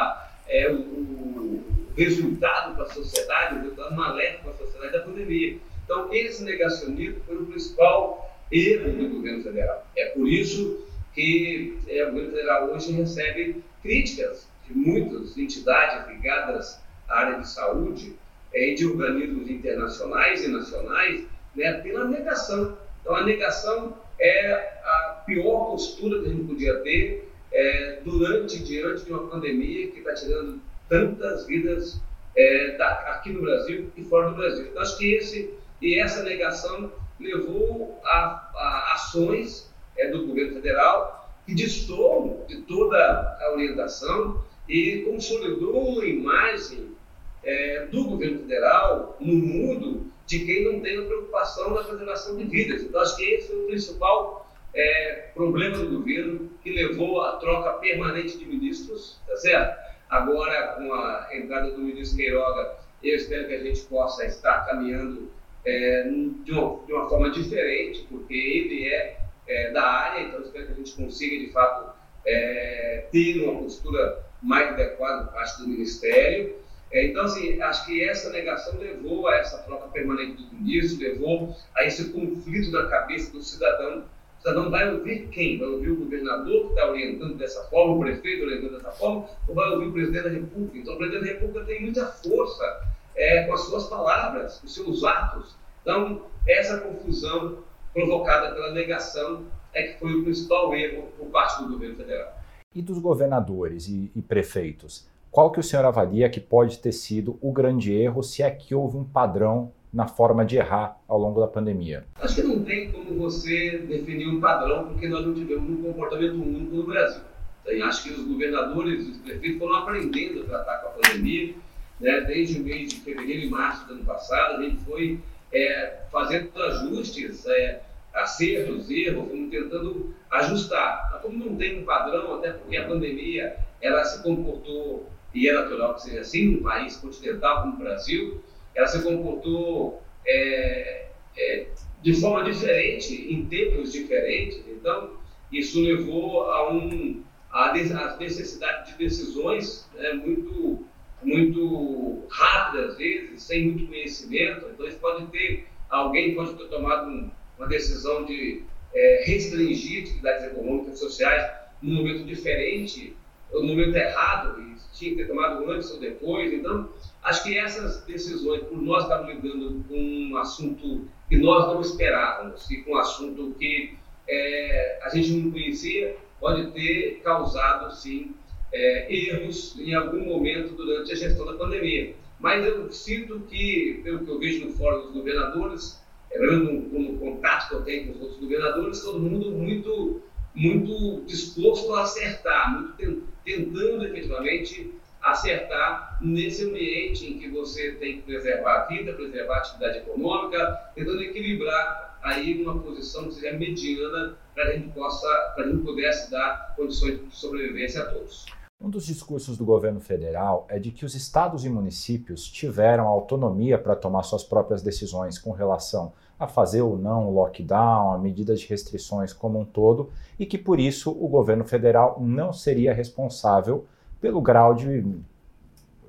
é 0.49 0.70
o, 0.70 0.76
o, 0.76 1.64
resultado 1.96 2.75
para 2.75 2.84
a 2.84 2.90
sociedade, 2.90 3.54
o 3.54 3.58
resultado 3.62 3.94
maléfico 3.94 4.44
para 4.44 4.52
a 4.52 4.56
sociedade 4.58 4.92
da 4.92 5.00
pandemia. 5.00 5.58
Então, 5.84 6.12
esse 6.12 6.42
negacionismo 6.42 7.20
foi 7.26 7.37
o 7.37 7.46
principal 7.46 8.33
erro 8.50 8.92
do 8.92 9.08
governo 9.08 9.42
federal. 9.42 9.86
É 9.96 10.06
por 10.06 10.28
isso 10.28 10.86
que 11.14 11.78
é, 11.88 12.04
o 12.04 12.10
governo 12.10 12.30
federal 12.30 12.72
hoje 12.72 12.92
recebe 12.92 13.62
críticas 13.82 14.48
de 14.66 14.74
muitas 14.74 15.36
entidades 15.36 16.08
ligadas 16.08 16.80
à 17.08 17.20
área 17.20 17.38
de 17.38 17.48
saúde 17.48 18.16
é, 18.52 18.70
e 18.70 18.74
de 18.74 18.86
organismos 18.86 19.48
internacionais 19.48 20.44
e 20.44 20.48
nacionais 20.48 21.24
né, 21.54 21.74
pela 21.74 22.06
negação. 22.06 22.76
Então, 23.00 23.14
a 23.14 23.24
negação 23.24 23.96
é 24.18 24.52
a 24.84 25.22
pior 25.26 25.70
postura 25.70 26.20
que 26.20 26.26
a 26.26 26.32
gente 26.32 26.44
podia 26.44 26.74
ter 26.80 27.28
é, 27.52 28.00
durante 28.04 28.56
e 28.56 28.64
diante 28.64 29.04
de 29.04 29.12
uma 29.12 29.28
pandemia 29.28 29.88
que 29.88 29.98
está 29.98 30.14
tirando 30.14 30.60
tantas 30.88 31.46
vidas 31.46 32.00
é, 32.36 32.76
da, 32.76 32.90
aqui 33.12 33.30
no 33.30 33.42
Brasil 33.42 33.90
e 33.96 34.02
fora 34.04 34.30
do 34.30 34.36
Brasil. 34.36 34.66
Então, 34.66 34.82
acho 34.82 34.98
que 34.98 35.14
esse, 35.14 35.54
e 35.80 36.00
essa 36.00 36.22
negação 36.22 36.90
levou 37.18 38.00
a, 38.04 38.50
a 38.54 38.92
ações 38.94 39.73
é, 39.97 40.09
do 40.11 40.26
governo 40.26 40.54
federal 40.54 41.30
que 41.47 41.54
destoam 41.54 42.44
de 42.49 42.62
toda 42.62 42.97
a 43.40 43.52
orientação 43.52 44.42
e 44.68 45.02
consolidou 45.02 45.88
uma 45.90 46.04
imagem 46.04 46.94
é, 47.42 47.87
do 47.87 48.04
governo 48.04 48.40
federal 48.40 49.16
no 49.21 49.35
mundo 49.35 50.06
de 50.26 50.44
quem 50.44 50.64
não 50.64 50.80
tem 50.80 50.99
a 50.99 51.04
preocupação 51.04 51.75
na 51.75 51.83
preservação 51.83 52.37
de 52.37 52.44
vidas. 52.44 52.83
Então, 52.83 53.00
acho 53.00 53.16
que 53.16 53.25
esse 53.25 53.52
é 53.52 53.56
o 53.56 53.66
principal 53.66 54.50
é, 54.73 55.30
problema 55.35 55.76
do 55.76 55.99
governo 55.99 56.50
que 56.62 56.73
levou 56.73 57.23
à 57.23 57.37
troca 57.37 57.75
permanente 57.75 58.38
de 58.38 58.47
ministros, 58.47 59.21
tá 59.26 59.37
certo? 59.37 59.85
Agora, 60.09 60.75
com 60.76 60.92
a 60.94 61.28
entrada 61.33 61.71
do 61.71 61.78
ministro 61.78 62.16
Queiroga, 62.16 62.76
eu 63.02 63.16
espero 63.16 63.47
que 63.47 63.54
a 63.54 63.62
gente 63.62 63.80
possa 63.83 64.25
estar 64.25 64.64
caminhando 64.66 65.30
é, 65.64 66.02
de, 66.44 66.52
uma, 66.52 66.85
de, 66.85 66.92
uma, 66.92 67.09
forma 67.09 67.30
diferente, 67.30 68.06
porque 68.09 68.35
ele 68.35 68.88
é, 68.88 69.18
é, 69.47 69.71
da 69.71 69.83
área, 69.83 70.26
então 70.26 70.40
espero 70.40 70.66
que 70.66 70.73
a 70.73 70.76
gente 70.76 70.92
consiga, 70.92 71.38
de 71.38 71.52
fato, 71.52 71.94
é, 72.26 73.06
ter 73.11 73.42
uma 73.42 73.62
postura 73.62 74.25
mais 74.42 74.73
adequada 74.73 75.25
por 75.25 75.33
parte 75.33 75.62
do 75.62 75.68
Ministério. 75.68 76.56
É, 76.92 77.06
então, 77.06 77.25
assim, 77.25 77.61
acho 77.61 77.87
que 77.87 78.04
essa 78.04 78.30
negação 78.30 78.78
levou 78.78 79.26
a 79.26 79.37
essa 79.37 79.59
troca 79.59 79.88
permanente 79.88 80.42
do 80.42 80.54
ministro, 80.54 81.00
levou 81.00 81.56
a 81.75 81.85
esse 81.85 82.12
conflito 82.12 82.71
na 82.71 82.87
cabeça 82.87 83.33
do 83.33 83.42
cidadão 83.42 84.04
Você 84.38 84.52
não 84.52 84.71
vai 84.71 84.92
ouvir 84.92 85.28
quem? 85.28 85.59
Vai 85.59 85.68
ouvir 85.68 85.90
o 85.90 85.97
governador 85.97 86.66
que 86.66 86.68
está 86.68 86.88
orientando 86.88 87.35
dessa 87.35 87.64
forma, 87.64 87.94
o 87.94 88.00
prefeito 88.00 88.44
orientando 88.44 88.73
dessa 88.75 88.92
forma, 88.92 89.26
ou 89.49 89.54
vai 89.54 89.71
ouvir 89.71 89.87
o 89.87 89.92
presidente 89.92 90.25
da 90.25 90.30
República? 90.30 90.78
Então, 90.78 90.94
o 90.94 90.99
presidente 90.99 91.25
da 91.25 91.33
República 91.33 91.66
tem 91.66 91.83
muita 91.83 92.06
força 92.06 92.93
é, 93.16 93.44
com 93.44 93.54
as 93.54 93.61
suas 93.62 93.88
palavras, 93.88 94.62
os 94.62 94.75
seus 94.75 95.04
atos. 95.04 95.56
Então, 95.83 96.23
essa 96.47 96.78
confusão 96.78 97.59
provocada 97.92 98.54
pela 98.54 98.73
negação 98.73 99.44
é 99.73 99.83
que 99.85 99.99
foi 99.99 100.14
o 100.14 100.25
principal 100.25 100.75
erro 100.75 101.09
por 101.18 101.26
parte 101.28 101.62
do 101.62 101.71
governo 101.71 101.97
federal. 101.97 102.38
E 102.75 102.83
dos 102.83 102.99
governadores 102.99 103.88
e, 103.88 104.11
e 104.14 104.23
prefeitos? 104.23 105.06
Qual 105.30 105.50
que 105.50 105.59
o 105.59 105.62
senhor 105.62 105.85
avalia 105.85 106.30
que 106.30 106.40
pode 106.40 106.78
ter 106.78 106.92
sido 106.92 107.38
o 107.40 107.52
grande 107.52 107.92
erro, 107.92 108.23
se 108.23 108.42
é 108.42 108.50
que 108.50 108.75
houve 108.75 108.97
um 108.97 109.04
padrão 109.04 109.73
na 109.92 110.06
forma 110.09 110.44
de 110.44 110.56
errar 110.56 110.97
ao 111.09 111.18
longo 111.18 111.40
da 111.40 111.47
pandemia? 111.47 112.04
Acho 112.16 112.37
que 112.37 112.42
não 112.42 112.64
tem 112.64 112.90
como 112.90 113.16
você 113.18 113.78
definir 113.78 114.28
um 114.28 114.40
padrão, 114.40 114.88
porque 114.88 115.09
nós 115.09 115.26
não 115.26 115.35
tivemos 115.35 115.71
um 115.71 115.83
comportamento 115.83 116.35
único 116.35 116.75
no 116.75 116.85
Brasil. 116.85 117.23
Então, 117.66 117.87
acho 117.87 118.04
que 118.04 118.12
os 118.12 118.26
governadores 118.26 119.06
e 119.06 119.11
os 119.11 119.18
prefeitos 119.18 119.59
foram 119.59 119.76
aprendendo 119.76 120.42
a 120.42 120.44
tratar 120.44 120.78
com 120.78 120.88
a 120.88 120.90
pandemia, 120.92 121.54
né? 122.00 122.20
desde 122.22 122.60
o 122.60 122.64
mês 122.64 122.90
de 122.90 123.00
fevereiro 123.00 123.46
e 123.46 123.50
março 123.50 123.86
do 123.86 123.94
ano 123.94 124.04
passado, 124.04 124.56
a 124.56 124.62
gente 124.62 124.84
foi 124.84 125.20
é, 125.52 126.00
fazendo 126.10 126.50
ajustes, 126.62 127.46
é, 127.46 127.80
acertos, 128.12 128.90
erros, 128.90 129.28
fomos 129.28 129.50
tentando 129.50 130.14
ajustar. 130.30 131.10
Mas 131.12 131.22
como 131.22 131.44
não 131.44 131.56
tem 131.56 131.80
um 131.80 131.84
padrão, 131.84 132.34
até 132.34 132.52
porque 132.52 132.76
a 132.76 132.86
pandemia 132.86 133.56
ela 133.80 134.04
se 134.04 134.22
comportou 134.22 135.08
e 135.34 135.48
é 135.48 135.52
natural 135.52 135.94
que 135.94 136.02
seja 136.02 136.20
assim, 136.20 136.52
num 136.52 136.62
país 136.62 136.96
continental 136.96 137.62
como 137.62 137.74
o 137.74 137.78
Brasil, 137.78 138.40
ela 138.74 138.86
se 138.86 139.02
comportou 139.02 140.00
é, 140.26 141.06
é, 141.36 141.66
de 142.00 142.14
forma 142.14 142.44
diferente, 142.44 143.14
em 143.32 143.44
tempos 143.46 143.92
diferentes. 143.92 144.62
Então, 144.68 145.10
isso 145.50 145.82
levou 145.82 146.50
a, 146.50 146.72
um, 146.72 147.22
a, 147.50 147.72
necessidade 148.18 148.92
de 148.92 148.98
decisões 148.98 149.88
né, 149.94 150.12
muito, 150.12 150.84
muito 151.24 152.24
rápidas, 152.30 152.90
às 152.90 152.96
vezes, 152.98 153.42
sem 153.42 153.70
muito 153.70 153.86
conhecimento. 153.86 154.66
Então, 154.72 154.86
isso 154.86 154.98
pode 154.98 155.26
ter, 155.26 155.66
alguém 155.88 156.34
pode 156.34 156.54
ter 156.54 156.68
tomado 156.68 157.08
um, 157.08 157.30
uma 157.58 157.66
decisão 157.66 158.24
de 158.24 158.62
é, 158.94 159.24
restringir 159.26 160.04
atividades 160.04 160.44
econômicas 160.44 160.94
e 160.94 161.00
sociais 161.00 161.50
num 161.82 161.94
momento 161.94 162.24
diferente, 162.24 163.16
ou 163.52 163.62
no 163.62 163.68
momento 163.68 163.94
errado, 163.94 164.60
e 164.60 164.74
tinha 164.96 165.10
que 165.10 165.16
ter 165.16 165.28
tomado 165.28 165.70
antes 165.70 165.90
ou 165.90 166.00
depois. 166.00 166.52
Então, 166.52 166.88
acho 167.22 167.42
que 167.42 167.58
essas 167.58 168.04
decisões, 168.04 168.62
por 168.62 168.80
nós 168.80 169.04
estarmos 169.04 169.34
lidando 169.34 169.84
com 169.88 169.98
um 169.98 170.36
assunto 170.36 171.06
que 171.28 171.36
nós 171.36 171.66
não 171.66 171.80
esperávamos 171.80 172.70
e 172.70 172.82
com 172.82 172.92
um 172.92 172.96
assunto 172.96 173.54
que 173.58 173.94
é, 174.28 175.00
a 175.02 175.08
gente 175.10 175.32
não 175.32 175.50
conhecia, 175.50 176.16
pode 176.40 176.70
ter 176.72 177.20
causado, 177.22 177.94
sim, 177.94 178.34
é, 178.74 179.14
erros 179.14 179.78
em 179.78 179.94
algum 179.94 180.24
momento 180.24 180.74
durante 180.74 181.12
a 181.12 181.16
gestão 181.16 181.46
da 181.46 181.54
pandemia. 181.54 182.14
Mas 182.40 182.66
eu 182.66 182.90
sinto 182.90 183.40
que, 183.48 184.00
pelo 184.02 184.24
que 184.24 184.30
eu 184.30 184.38
vejo 184.38 184.66
no 184.66 184.72
Fórum 184.72 185.02
dos 185.02 185.12
Governadores, 185.12 186.02
é, 186.32 186.38
no 186.44 187.18
contato 187.18 187.68
que 187.68 187.74
eu 187.76 187.82
tenho 187.82 188.06
com 188.06 188.12
os 188.12 188.20
outros 188.20 188.40
governadores, 188.40 189.00
todo 189.00 189.20
mundo 189.20 189.52
muito, 189.52 190.20
muito 190.54 191.24
disposto 191.24 191.94
a 191.94 192.02
acertar, 192.02 192.74
muito 192.98 193.22
tentando 193.44 194.04
efetivamente 194.04 194.92
acertar 195.22 196.18
nesse 196.20 196.64
ambiente 196.64 197.26
em 197.26 197.38
que 197.38 197.48
você 197.48 197.92
tem 197.92 198.16
que 198.16 198.22
preservar 198.22 198.82
a 198.82 198.86
vida, 198.86 199.12
preservar 199.12 199.54
a 199.54 199.58
atividade 199.58 199.98
econômica, 199.98 200.90
tentando 200.94 201.22
equilibrar 201.22 202.18
aí 202.22 202.62
uma 202.62 202.78
posição 202.78 203.28
que 203.28 203.34
seja 203.34 203.56
mediana 203.56 204.36
para 204.54 204.64
a 204.64 204.72
gente 204.72 204.88
possa, 204.88 205.28
para 205.54 205.64
a 205.64 205.68
gente 205.68 205.82
pudesse 205.84 206.30
dar 206.30 206.74
condições 206.76 207.20
de 207.20 207.34
sobrevivência 207.34 208.02
a 208.02 208.06
todos. 208.06 208.46
Um 208.84 208.90
dos 208.90 209.06
discursos 209.06 209.56
do 209.56 209.64
governo 209.64 209.98
federal 209.98 210.66
é 210.68 210.78
de 210.78 210.90
que 210.90 211.06
os 211.06 211.14
estados 211.14 211.64
e 211.64 211.70
municípios 211.70 212.46
tiveram 212.46 213.08
autonomia 213.08 213.78
para 213.78 213.96
tomar 213.96 214.22
suas 214.24 214.44
próprias 214.44 214.82
decisões 214.82 215.38
com 215.38 215.52
relação 215.52 216.12
a 216.38 216.46
fazer 216.46 216.82
ou 216.82 216.98
não 216.98 217.26
o 217.26 217.32
lockdown, 217.32 218.12
a 218.12 218.18
medidas 218.18 218.60
de 218.60 218.66
restrições 218.66 219.32
como 219.32 219.58
um 219.58 219.64
todo, 219.64 220.10
e 220.38 220.44
que 220.44 220.58
por 220.58 220.78
isso 220.78 221.10
o 221.10 221.26
governo 221.26 221.64
federal 221.64 222.18
não 222.20 222.52
seria 222.52 222.92
responsável 222.92 223.86
pelo 224.20 224.42
grau 224.42 224.74
de 224.74 225.02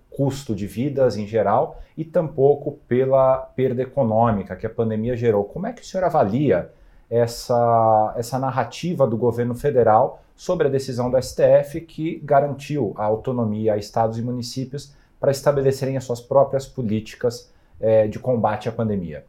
custo 0.10 0.54
de 0.54 0.68
vidas 0.68 1.16
em 1.16 1.26
geral 1.26 1.80
e 1.96 2.04
tampouco 2.04 2.74
pela 2.90 3.38
perda 3.38 3.84
econômica 3.84 4.54
que 4.54 4.68
a 4.68 4.70
pandemia 4.70 5.16
gerou. 5.16 5.46
Como 5.46 5.66
é 5.66 5.72
que 5.72 5.82
o 5.82 5.86
senhor 5.86 6.04
avalia 6.04 6.74
essa, 7.10 8.14
essa 8.18 8.40
narrativa 8.40 9.06
do 9.06 9.18
governo 9.18 9.56
federal 9.56 10.24
sobre 10.36 10.68
a 10.68 10.70
decisão 10.70 11.10
do 11.10 11.22
STF 11.22 11.82
que 11.82 12.20
garantiu 12.24 12.94
a 12.98 13.06
autonomia 13.06 13.74
a 13.74 13.78
estados 13.78 14.18
e 14.18 14.22
municípios 14.22 14.94
para 15.20 15.32
estabelecerem 15.32 15.98
as 15.98 16.04
suas 16.04 16.20
próprias 16.20 16.68
políticas 16.68 17.52
é, 17.80 18.08
de 18.08 18.20
combate 18.20 18.68
à 18.68 18.72
pandemia? 18.72 19.26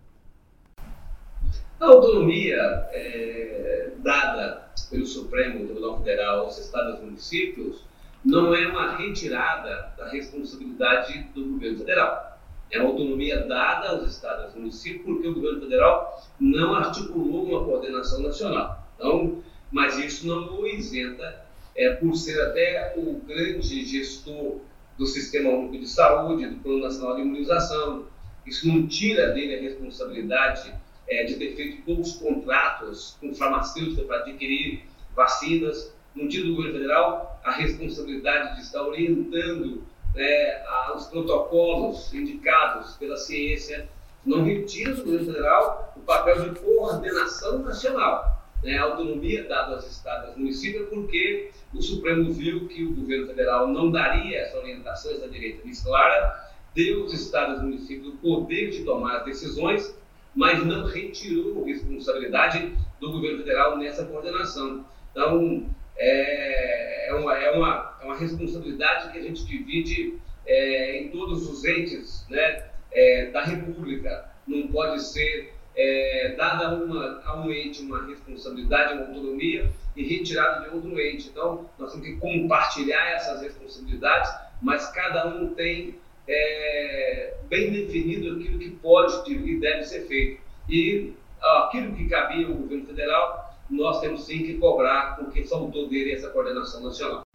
A 1.78 1.86
autonomia 1.86 2.56
é, 2.92 3.90
dada 3.98 4.68
pelo 4.90 5.06
Supremo 5.06 5.64
Tribunal 5.64 5.98
Federal 5.98 6.40
aos 6.40 6.58
estados 6.58 6.98
e 6.98 7.02
municípios 7.04 7.84
não 8.24 8.54
é 8.54 8.66
uma 8.66 8.96
retirada 8.96 9.92
da 9.96 10.08
responsabilidade 10.08 11.30
do 11.34 11.44
governo 11.52 11.78
federal. 11.78 12.35
É 12.70 12.78
autonomia 12.78 13.46
dada 13.46 13.90
aos 13.90 14.10
estados 14.10 14.54
e 14.54 14.58
municípios 14.58 15.04
porque 15.04 15.28
o 15.28 15.34
governo 15.34 15.60
federal 15.60 16.20
não 16.40 16.74
articulou 16.74 17.44
uma 17.44 17.64
coordenação 17.64 18.20
nacional. 18.22 18.86
Então, 18.96 19.42
mas 19.70 19.98
isso 19.98 20.26
não 20.26 20.60
o 20.60 20.66
isenta, 20.66 21.44
é, 21.76 21.90
por 21.94 22.14
ser 22.16 22.40
até 22.40 22.94
o 22.96 23.20
grande 23.26 23.84
gestor 23.84 24.60
do 24.96 25.06
Sistema 25.06 25.50
Único 25.50 25.78
de 25.78 25.86
Saúde, 25.86 26.46
do 26.46 26.56
Plano 26.56 26.80
Nacional 26.80 27.16
de 27.16 27.22
Imunização. 27.22 28.06
Isso 28.46 28.66
não 28.66 28.86
tira 28.86 29.32
dele 29.32 29.56
a 29.56 29.60
responsabilidade 29.60 30.72
é, 31.08 31.24
de 31.24 31.34
ter 31.34 31.54
feito 31.54 31.82
poucos 31.82 32.12
contratos 32.12 33.16
com 33.20 33.34
farmacêuticas 33.34 34.06
para 34.06 34.18
adquirir 34.20 34.84
vacinas. 35.14 35.94
No 36.14 36.28
dia 36.28 36.42
do 36.42 36.54
governo 36.54 36.78
federal, 36.78 37.40
a 37.44 37.50
responsabilidade 37.50 38.56
de 38.56 38.62
estar 38.62 38.82
orientando 38.82 39.82
né, 40.16 40.64
os 40.94 41.06
protocolos 41.06 42.12
indicados 42.12 42.96
pela 42.96 43.16
ciência 43.16 43.88
não 44.24 44.42
retira 44.42 44.94
do 44.94 45.04
governo 45.04 45.26
federal 45.26 45.94
o 45.96 46.00
papel 46.00 46.48
de 46.48 46.58
coordenação 46.58 47.60
nacional. 47.60 48.34
Né, 48.64 48.78
a 48.78 48.84
autonomia 48.84 49.44
dada 49.44 49.74
aos 49.74 49.86
estados 49.88 50.34
e 50.34 50.38
municípios, 50.40 50.88
porque 50.88 51.50
o 51.72 51.80
Supremo 51.80 52.32
viu 52.32 52.66
que 52.66 52.84
o 52.84 52.94
governo 52.94 53.26
federal 53.26 53.68
não 53.68 53.92
daria 53.92 54.38
essa 54.38 54.58
orientação, 54.58 55.12
essa 55.12 55.28
diretriz 55.28 55.84
clara, 55.84 56.50
deu 56.74 57.02
aos 57.02 57.12
estados 57.12 57.60
e 57.60 57.64
municípios 57.64 58.14
o 58.14 58.16
poder 58.16 58.70
de 58.70 58.82
tomar 58.82 59.18
as 59.18 59.24
decisões 59.26 59.94
mas 60.36 60.62
não 60.64 60.84
retirou 60.84 61.64
responsabilidade 61.64 62.76
do 63.00 63.10
governo 63.10 63.38
federal 63.38 63.78
nessa 63.78 64.04
coordenação. 64.04 64.84
Então, 65.10 65.66
é, 65.96 67.08
é, 67.08 67.14
uma, 67.14 67.38
é, 67.38 67.50
uma, 67.52 67.95
é 67.95 67.95
uma 68.06 68.16
responsabilidade 68.16 69.12
que 69.12 69.18
a 69.18 69.22
gente 69.22 69.44
divide 69.44 70.18
é, 70.46 71.02
em 71.02 71.08
todos 71.08 71.48
os 71.48 71.64
entes 71.64 72.24
né, 72.30 72.68
é, 72.92 73.30
da 73.30 73.42
República. 73.42 74.30
Não 74.46 74.68
pode 74.68 75.02
ser 75.02 75.52
é, 75.76 76.34
dada 76.36 76.74
uma, 76.76 77.20
a 77.24 77.40
um 77.40 77.50
ente 77.52 77.82
uma 77.82 78.06
responsabilidade, 78.06 78.94
uma 78.94 79.08
autonomia 79.08 79.70
e 79.94 80.02
retirada 80.04 80.68
de 80.68 80.74
outro 80.74 80.98
ente. 81.00 81.28
Então, 81.28 81.68
nós 81.78 81.92
temos 81.92 82.06
que 82.06 82.16
compartilhar 82.16 83.10
essas 83.12 83.42
responsabilidades, 83.42 84.30
mas 84.62 84.88
cada 84.92 85.26
um 85.28 85.54
tem 85.54 85.98
é, 86.28 87.34
bem 87.48 87.70
definido 87.72 88.36
aquilo 88.36 88.58
que 88.58 88.70
pode 88.70 89.32
e 89.32 89.60
deve 89.60 89.84
ser 89.84 90.06
feito. 90.06 90.40
E 90.68 91.12
aquilo 91.40 91.94
que 91.94 92.08
cabia 92.08 92.46
ao 92.46 92.54
governo 92.54 92.86
federal, 92.86 93.54
nós 93.68 94.00
temos 94.00 94.24
sim 94.24 94.44
que 94.44 94.54
cobrar, 94.54 95.16
porque 95.16 95.44
faltou 95.44 95.88
dele 95.88 96.12
essa 96.12 96.30
coordenação 96.30 96.82
nacional. 96.82 97.25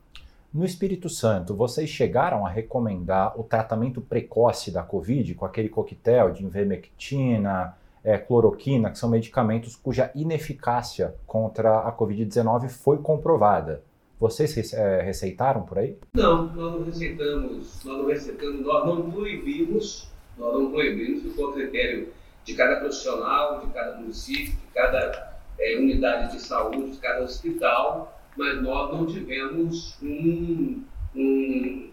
No 0.53 0.65
Espírito 0.65 1.07
Santo, 1.07 1.55
vocês 1.55 1.89
chegaram 1.89 2.45
a 2.45 2.49
recomendar 2.49 3.39
o 3.39 3.43
tratamento 3.43 4.01
precoce 4.01 4.69
da 4.69 4.83
Covid 4.83 5.33
com 5.33 5.45
aquele 5.45 5.69
coquetel 5.69 6.33
de 6.33 6.43
invermectina, 6.43 7.77
é, 8.03 8.17
cloroquina, 8.17 8.91
que 8.91 8.99
são 8.99 9.09
medicamentos 9.09 9.77
cuja 9.77 10.11
ineficácia 10.13 11.15
contra 11.25 11.79
a 11.79 11.95
Covid-19 11.95 12.67
foi 12.67 12.97
comprovada. 12.97 13.81
Vocês 14.19 14.73
é, 14.73 15.01
receitaram 15.01 15.61
por 15.61 15.79
aí? 15.79 15.97
Não, 16.13 16.47
nós 16.47 16.73
não 16.73 16.83
receitamos, 16.83 17.85
nós 17.85 17.97
não 17.97 18.07
receitamos, 18.07 18.65
nós 18.65 18.85
não 18.85 19.09
proibimos, 19.09 20.11
nós 20.37 20.53
não 20.53 20.69
proibimos, 20.69 21.23
ficou 21.23 21.51
a 21.51 21.53
critério 21.53 22.09
de 22.43 22.53
cada 22.55 22.75
profissional, 22.81 23.61
de 23.61 23.67
cada 23.71 23.97
município, 23.97 24.51
de 24.51 24.73
cada 24.73 25.33
é, 25.57 25.77
unidade 25.77 26.33
de 26.33 26.41
saúde, 26.41 26.91
de 26.91 26.97
cada 26.97 27.23
hospital, 27.23 28.20
mas 28.37 28.61
nós 28.61 28.91
não 28.91 29.05
tivemos 29.05 29.97
um, 30.01 30.83
um, 31.15 31.89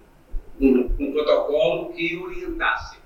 um, 0.61 0.97
um 0.99 1.13
protocolo 1.13 1.93
que 1.93 2.17
orientasse. 2.17 2.99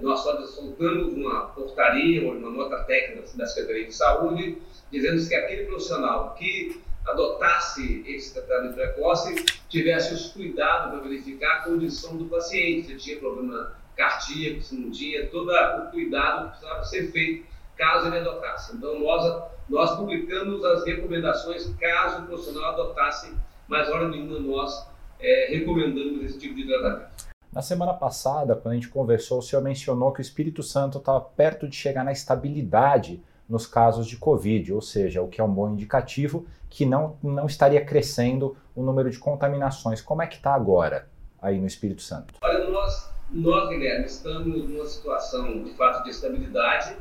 nós 0.00 0.20
só 0.20 0.40
soltamos 0.46 1.12
uma 1.12 1.46
portaria, 1.46 2.28
uma 2.30 2.50
nota 2.50 2.84
técnica 2.84 3.28
da 3.36 3.46
Secretaria 3.46 3.86
de 3.86 3.94
Saúde, 3.94 4.58
dizendo 4.90 5.26
que 5.26 5.34
aquele 5.34 5.66
profissional 5.66 6.34
que 6.34 6.80
adotasse 7.06 8.04
esse 8.06 8.32
tratamento 8.34 8.74
precoce 8.74 9.34
tivesse 9.68 10.14
os 10.14 10.28
cuidados 10.28 10.92
para 10.92 11.08
verificar 11.08 11.58
a 11.58 11.62
condição 11.62 12.16
do 12.16 12.26
paciente, 12.26 12.88
se 12.88 12.96
tinha 12.96 13.18
problema 13.18 13.76
cardíaco, 13.96 14.62
se 14.62 14.74
não 14.74 14.90
tinha, 14.90 15.26
todo 15.26 15.50
o 15.50 15.90
cuidado 15.90 16.44
que 16.44 16.50
precisava 16.50 16.84
ser 16.84 17.12
feito 17.12 17.46
caso 17.76 18.06
ele 18.06 18.18
adotasse. 18.18 18.76
Então, 18.76 18.98
nós, 19.00 19.42
nós 19.68 19.96
publicamos 19.96 20.64
as 20.64 20.84
recomendações 20.84 21.66
caso 21.80 22.22
o 22.22 22.26
profissional 22.26 22.72
adotasse, 22.72 23.32
mas, 23.68 23.88
hora 23.88 24.08
nenhuma, 24.08 24.38
nós 24.40 24.88
é, 25.20 25.48
recomendamos 25.50 26.24
esse 26.24 26.38
tipo 26.38 26.54
de 26.54 26.66
tratamento. 26.66 27.10
Na 27.52 27.62
semana 27.62 27.92
passada, 27.92 28.56
quando 28.56 28.72
a 28.72 28.74
gente 28.74 28.88
conversou, 28.88 29.38
o 29.38 29.42
senhor 29.42 29.62
mencionou 29.62 30.10
que 30.12 30.20
o 30.20 30.22
Espírito 30.22 30.62
Santo 30.62 30.98
estava 30.98 31.20
perto 31.20 31.68
de 31.68 31.76
chegar 31.76 32.02
na 32.02 32.12
estabilidade 32.12 33.22
nos 33.48 33.66
casos 33.66 34.06
de 34.06 34.16
Covid, 34.16 34.72
ou 34.72 34.80
seja, 34.80 35.20
o 35.20 35.28
que 35.28 35.40
é 35.40 35.44
um 35.44 35.52
bom 35.52 35.70
indicativo 35.70 36.46
que 36.70 36.86
não, 36.86 37.18
não 37.22 37.44
estaria 37.44 37.84
crescendo 37.84 38.56
o 38.74 38.82
número 38.82 39.10
de 39.10 39.18
contaminações. 39.18 40.00
Como 40.00 40.22
é 40.22 40.26
que 40.26 40.36
está 40.36 40.54
agora 40.54 41.06
aí 41.40 41.60
no 41.60 41.66
Espírito 41.66 42.00
Santo? 42.00 42.32
Olha, 42.42 42.70
nós, 42.70 43.12
nós, 43.30 43.68
Guilherme, 43.68 44.06
estamos 44.06 44.70
numa 44.70 44.86
situação 44.86 45.62
de 45.62 45.74
fato 45.74 46.04
de 46.04 46.10
estabilidade. 46.10 46.96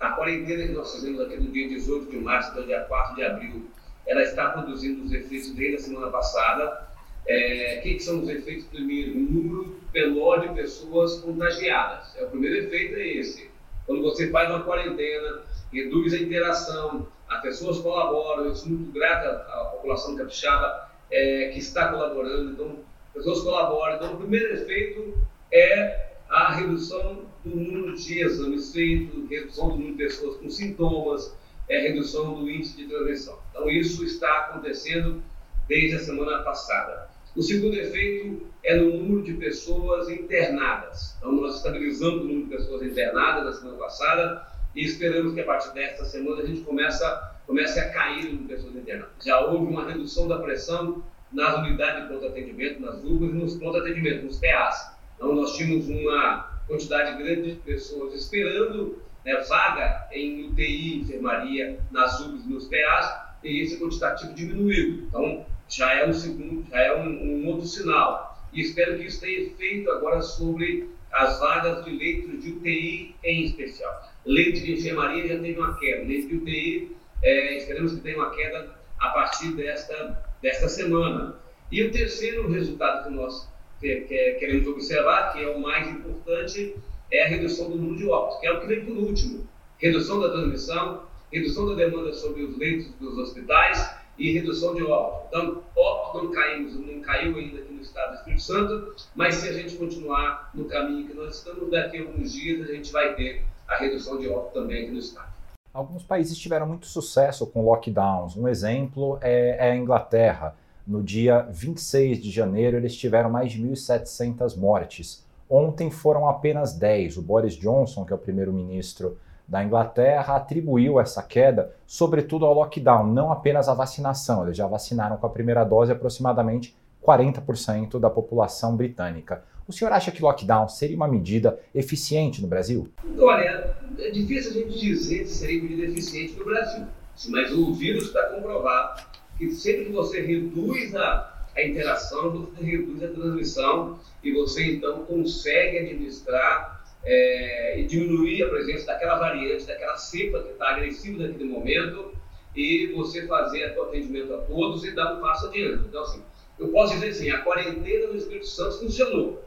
A 0.00 0.12
quarentena 0.12 0.66
que 0.66 0.72
nós 0.72 0.94
fizemos 0.94 1.20
aqui 1.20 1.36
no 1.36 1.52
dia 1.52 1.68
18 1.68 2.10
de 2.10 2.16
março 2.16 2.52
até 2.52 2.60
o 2.60 2.66
dia 2.66 2.80
4 2.80 3.16
de 3.16 3.22
abril, 3.22 3.70
ela 4.06 4.22
está 4.22 4.48
produzindo 4.48 5.04
os 5.04 5.12
efeitos 5.12 5.50
desde 5.50 5.76
a 5.76 5.78
semana 5.78 6.10
passada. 6.10 6.88
É, 7.28 7.76
o 7.78 7.82
que, 7.82 8.00
são 8.00 8.22
os 8.22 8.28
efeitos? 8.30 8.64
Primeiro, 8.68 9.18
um 9.18 9.22
número 9.22 9.80
menor 9.92 10.40
de 10.40 10.54
pessoas 10.54 11.20
contagiadas. 11.20 12.16
É, 12.16 12.24
o 12.24 12.30
primeiro 12.30 12.56
efeito 12.64 12.96
é 12.96 13.06
esse. 13.08 13.50
Quando 13.86 14.02
você 14.02 14.30
faz 14.30 14.48
uma 14.48 14.62
quarentena, 14.62 15.42
reduz 15.70 16.14
a 16.14 16.18
interação, 16.18 17.06
as 17.28 17.42
pessoas 17.42 17.78
colaboram, 17.80 18.46
eu 18.46 18.54
sou 18.54 18.70
muito 18.70 18.92
grato 18.92 19.26
à, 19.26 19.64
população 19.72 20.16
capixaba 20.16 20.90
é, 21.10 21.50
que 21.52 21.58
está 21.58 21.88
colaborando, 21.88 22.52
então, 22.52 22.78
pessoas 23.12 23.42
colaboram. 23.42 23.96
Então, 23.96 24.14
o 24.14 24.16
primeiro 24.16 24.54
efeito 24.54 25.14
é 25.52 26.08
a 26.28 26.52
redução 26.54 27.29
do 27.44 27.56
número 27.56 27.96
de 27.96 28.20
exames 28.20 28.72
feitos, 28.72 29.28
redução 29.28 29.70
do 29.70 29.76
número 29.76 29.92
de 29.92 30.04
pessoas 30.04 30.36
com 30.36 30.50
sintomas, 30.50 31.34
é, 31.68 31.78
redução 31.78 32.34
do 32.34 32.50
índice 32.50 32.76
de 32.76 32.86
transmissão. 32.86 33.38
Então, 33.50 33.70
isso 33.70 34.04
está 34.04 34.28
acontecendo 34.38 35.22
desde 35.68 35.96
a 35.96 36.00
semana 36.00 36.42
passada. 36.42 37.08
O 37.36 37.42
segundo 37.42 37.76
efeito 37.76 38.46
é 38.64 38.76
no 38.76 38.98
número 38.98 39.22
de 39.22 39.34
pessoas 39.34 40.08
internadas. 40.08 41.16
Então, 41.18 41.32
nós 41.32 41.56
estabilizamos 41.56 42.22
o 42.22 42.24
número 42.24 42.48
de 42.48 42.56
pessoas 42.56 42.82
internadas 42.82 43.44
na 43.44 43.52
semana 43.52 43.78
passada 43.78 44.46
e 44.74 44.84
esperamos 44.84 45.32
que 45.34 45.40
a 45.40 45.44
partir 45.44 45.72
desta 45.72 46.04
semana 46.04 46.42
a 46.42 46.46
gente 46.46 46.62
comece, 46.62 47.04
comece 47.46 47.78
a 47.78 47.88
cair 47.90 48.26
o 48.26 48.32
número 48.32 48.42
de 48.42 48.54
pessoas 48.54 48.76
internadas. 48.76 49.12
Já 49.24 49.40
houve 49.46 49.72
uma 49.72 49.86
redução 49.86 50.26
da 50.26 50.38
pressão 50.38 51.04
nas 51.32 51.56
unidades 51.58 52.02
de 52.02 52.08
pronto-atendimento, 52.08 52.80
nas 52.80 52.96
UBAs 52.96 53.30
e 53.30 53.34
nos 53.34 53.54
pronto-atendimento, 53.54 54.24
nos 54.24 54.40
PAs. 54.40 54.96
Então, 55.14 55.34
nós 55.34 55.56
tínhamos 55.56 55.88
uma 55.88 56.49
quantidade 56.70 57.20
grande 57.20 57.54
de 57.54 57.60
pessoas 57.60 58.14
esperando 58.14 59.02
né, 59.24 59.34
vaga 59.48 60.08
em 60.12 60.48
UTI, 60.48 61.00
enfermaria, 61.00 61.80
nas 61.90 62.20
UBAs 62.20 62.44
e 62.44 62.48
nos 62.48 62.68
PAs, 62.68 63.20
e 63.42 63.62
esse 63.62 63.78
quantitativo 63.78 64.32
diminuiu. 64.34 65.04
Então, 65.08 65.44
já 65.68 65.92
é 65.94 66.08
um 66.08 66.12
segundo, 66.12 66.64
já 66.70 66.78
é 66.78 66.96
um, 66.96 67.08
um 67.08 67.48
outro 67.48 67.66
sinal. 67.66 68.38
E 68.52 68.60
espero 68.60 68.98
que 68.98 69.06
isso 69.06 69.20
tenha 69.20 69.40
efeito 69.40 69.90
agora 69.90 70.22
sobre 70.22 70.88
as 71.12 71.40
vagas 71.40 71.84
de 71.84 71.90
leitos 71.90 72.42
de 72.42 72.52
UTI 72.52 73.16
em 73.24 73.44
especial. 73.44 74.08
Leite 74.24 74.60
de 74.60 74.74
enfermaria 74.74 75.26
já 75.26 75.40
teve 75.40 75.58
uma 75.58 75.78
queda, 75.78 76.06
leite 76.06 76.28
de 76.28 76.36
UTI 76.36 76.96
é, 77.22 77.56
esperamos 77.58 77.94
que 77.94 78.00
tenha 78.00 78.16
uma 78.16 78.30
queda 78.30 78.74
a 78.98 79.08
partir 79.10 79.52
desta, 79.52 80.22
desta 80.40 80.68
semana. 80.68 81.36
E 81.70 81.82
o 81.82 81.92
terceiro 81.92 82.50
resultado 82.50 83.04
que 83.04 83.10
nós 83.10 83.49
queremos 83.80 84.66
observar, 84.66 85.32
que 85.32 85.42
é 85.42 85.48
o 85.48 85.60
mais 85.60 85.88
importante, 85.88 86.76
é 87.10 87.24
a 87.24 87.28
redução 87.28 87.70
do 87.70 87.76
número 87.76 87.96
de 87.96 88.08
óbitos, 88.08 88.40
que 88.40 88.46
é 88.46 88.52
o 88.52 88.60
que 88.60 88.66
vem 88.66 88.84
por 88.84 88.96
último. 88.96 89.46
Redução 89.78 90.20
da 90.20 90.30
transmissão, 90.30 91.02
redução 91.32 91.68
da 91.68 91.74
demanda 91.74 92.12
sobre 92.12 92.42
os 92.42 92.56
leitos 92.58 92.88
dos 93.00 93.16
hospitais 93.18 93.98
e 94.18 94.32
redução 94.32 94.74
de 94.74 94.82
óbito. 94.82 95.26
Então, 95.28 95.62
óbito 95.76 96.24
não, 96.24 96.32
caímos, 96.32 96.74
não 96.74 97.00
caiu 97.00 97.36
ainda 97.36 97.58
aqui 97.58 97.72
no 97.72 97.80
estado 97.80 98.10
do 98.10 98.16
Espírito 98.16 98.42
Santo, 98.42 98.94
mas 99.14 99.36
se 99.36 99.48
a 99.48 99.52
gente 99.52 99.76
continuar 99.76 100.50
no 100.54 100.66
caminho 100.66 101.06
que 101.06 101.14
nós 101.14 101.38
estamos, 101.38 101.70
daqui 101.70 101.98
a 101.98 102.02
alguns 102.02 102.32
dias 102.32 102.68
a 102.68 102.72
gente 102.72 102.92
vai 102.92 103.14
ter 103.14 103.42
a 103.66 103.76
redução 103.76 104.18
de 104.18 104.28
óbito 104.28 104.60
também 104.60 104.82
aqui 104.82 104.92
no 104.92 104.98
estado. 104.98 105.30
Alguns 105.72 106.02
países 106.02 106.36
tiveram 106.36 106.66
muito 106.66 106.86
sucesso 106.86 107.46
com 107.46 107.64
lockdowns. 107.64 108.36
Um 108.36 108.48
exemplo 108.48 109.18
é, 109.22 109.68
é 109.68 109.70
a 109.70 109.76
Inglaterra. 109.76 110.56
No 110.90 111.04
dia 111.04 111.46
26 111.52 112.20
de 112.20 112.32
janeiro, 112.32 112.76
eles 112.76 112.96
tiveram 112.96 113.30
mais 113.30 113.52
de 113.52 113.62
1.700 113.62 114.58
mortes. 114.58 115.24
Ontem 115.48 115.88
foram 115.88 116.28
apenas 116.28 116.72
10. 116.72 117.16
O 117.16 117.22
Boris 117.22 117.54
Johnson, 117.54 118.04
que 118.04 118.12
é 118.12 118.16
o 118.16 118.18
primeiro-ministro 118.18 119.16
da 119.46 119.62
Inglaterra 119.62 120.34
atribuiu 120.34 120.98
essa 120.98 121.22
queda, 121.22 121.72
sobretudo 121.86 122.44
ao 122.44 122.52
lockdown, 122.54 123.06
não 123.06 123.30
apenas 123.30 123.68
à 123.68 123.74
vacinação. 123.74 124.42
Eles 124.42 124.56
já 124.56 124.66
vacinaram 124.66 125.16
com 125.16 125.28
a 125.28 125.30
primeira 125.30 125.62
dose 125.62 125.92
aproximadamente 125.92 126.76
40% 127.06 128.00
da 128.00 128.10
população 128.10 128.76
britânica. 128.76 129.44
O 129.68 129.72
senhor 129.72 129.92
acha 129.92 130.10
que 130.10 130.20
lockdown 130.20 130.68
seria 130.68 130.96
uma 130.96 131.06
medida 131.06 131.56
eficiente 131.72 132.42
no 132.42 132.48
Brasil? 132.48 132.88
Olha, 133.16 133.76
é 133.96 134.10
difícil 134.10 134.50
a 134.50 134.54
gente 134.54 134.80
dizer 134.80 135.24
se 135.24 135.34
seria 135.34 135.62
medida 135.62 135.84
eficiente 135.84 136.36
no 136.36 136.44
Brasil, 136.44 136.84
mas 137.28 137.52
o 137.52 137.72
vírus 137.74 138.06
está 138.06 138.24
comprovado 138.30 139.19
que 139.40 139.50
sempre 139.52 139.86
que 139.86 139.92
você 139.92 140.20
reduz 140.20 140.94
a, 140.94 141.46
a 141.56 141.62
interação, 141.62 142.30
você 142.30 142.62
reduz 142.62 143.02
a 143.02 143.08
transmissão 143.08 143.98
e 144.22 144.32
você 144.32 144.72
então 144.72 145.06
consegue 145.06 145.78
administrar 145.78 146.84
é, 147.02 147.80
e 147.80 147.86
diminuir 147.86 148.42
a 148.42 148.50
presença 148.50 148.84
daquela 148.84 149.18
variante, 149.18 149.64
daquela 149.64 149.96
cepa 149.96 150.42
que 150.42 150.50
está 150.50 150.72
agressiva 150.72 151.26
naquele 151.26 151.44
momento 151.44 152.12
e 152.54 152.88
você 152.88 153.26
fazer 153.26 153.74
o 153.78 153.84
atendimento 153.84 154.34
a 154.34 154.38
todos 154.42 154.84
e 154.84 154.90
dar 154.90 155.14
um 155.14 155.20
passo 155.20 155.46
adiante. 155.46 155.86
Então, 155.88 156.02
assim, 156.02 156.22
eu 156.58 156.68
posso 156.68 156.92
dizer 156.92 157.08
assim, 157.08 157.30
a 157.30 157.38
quarentena 157.38 158.08
no 158.08 158.16
Espírito 158.16 158.46
Santo 158.46 158.80
funcionou. 158.80 159.42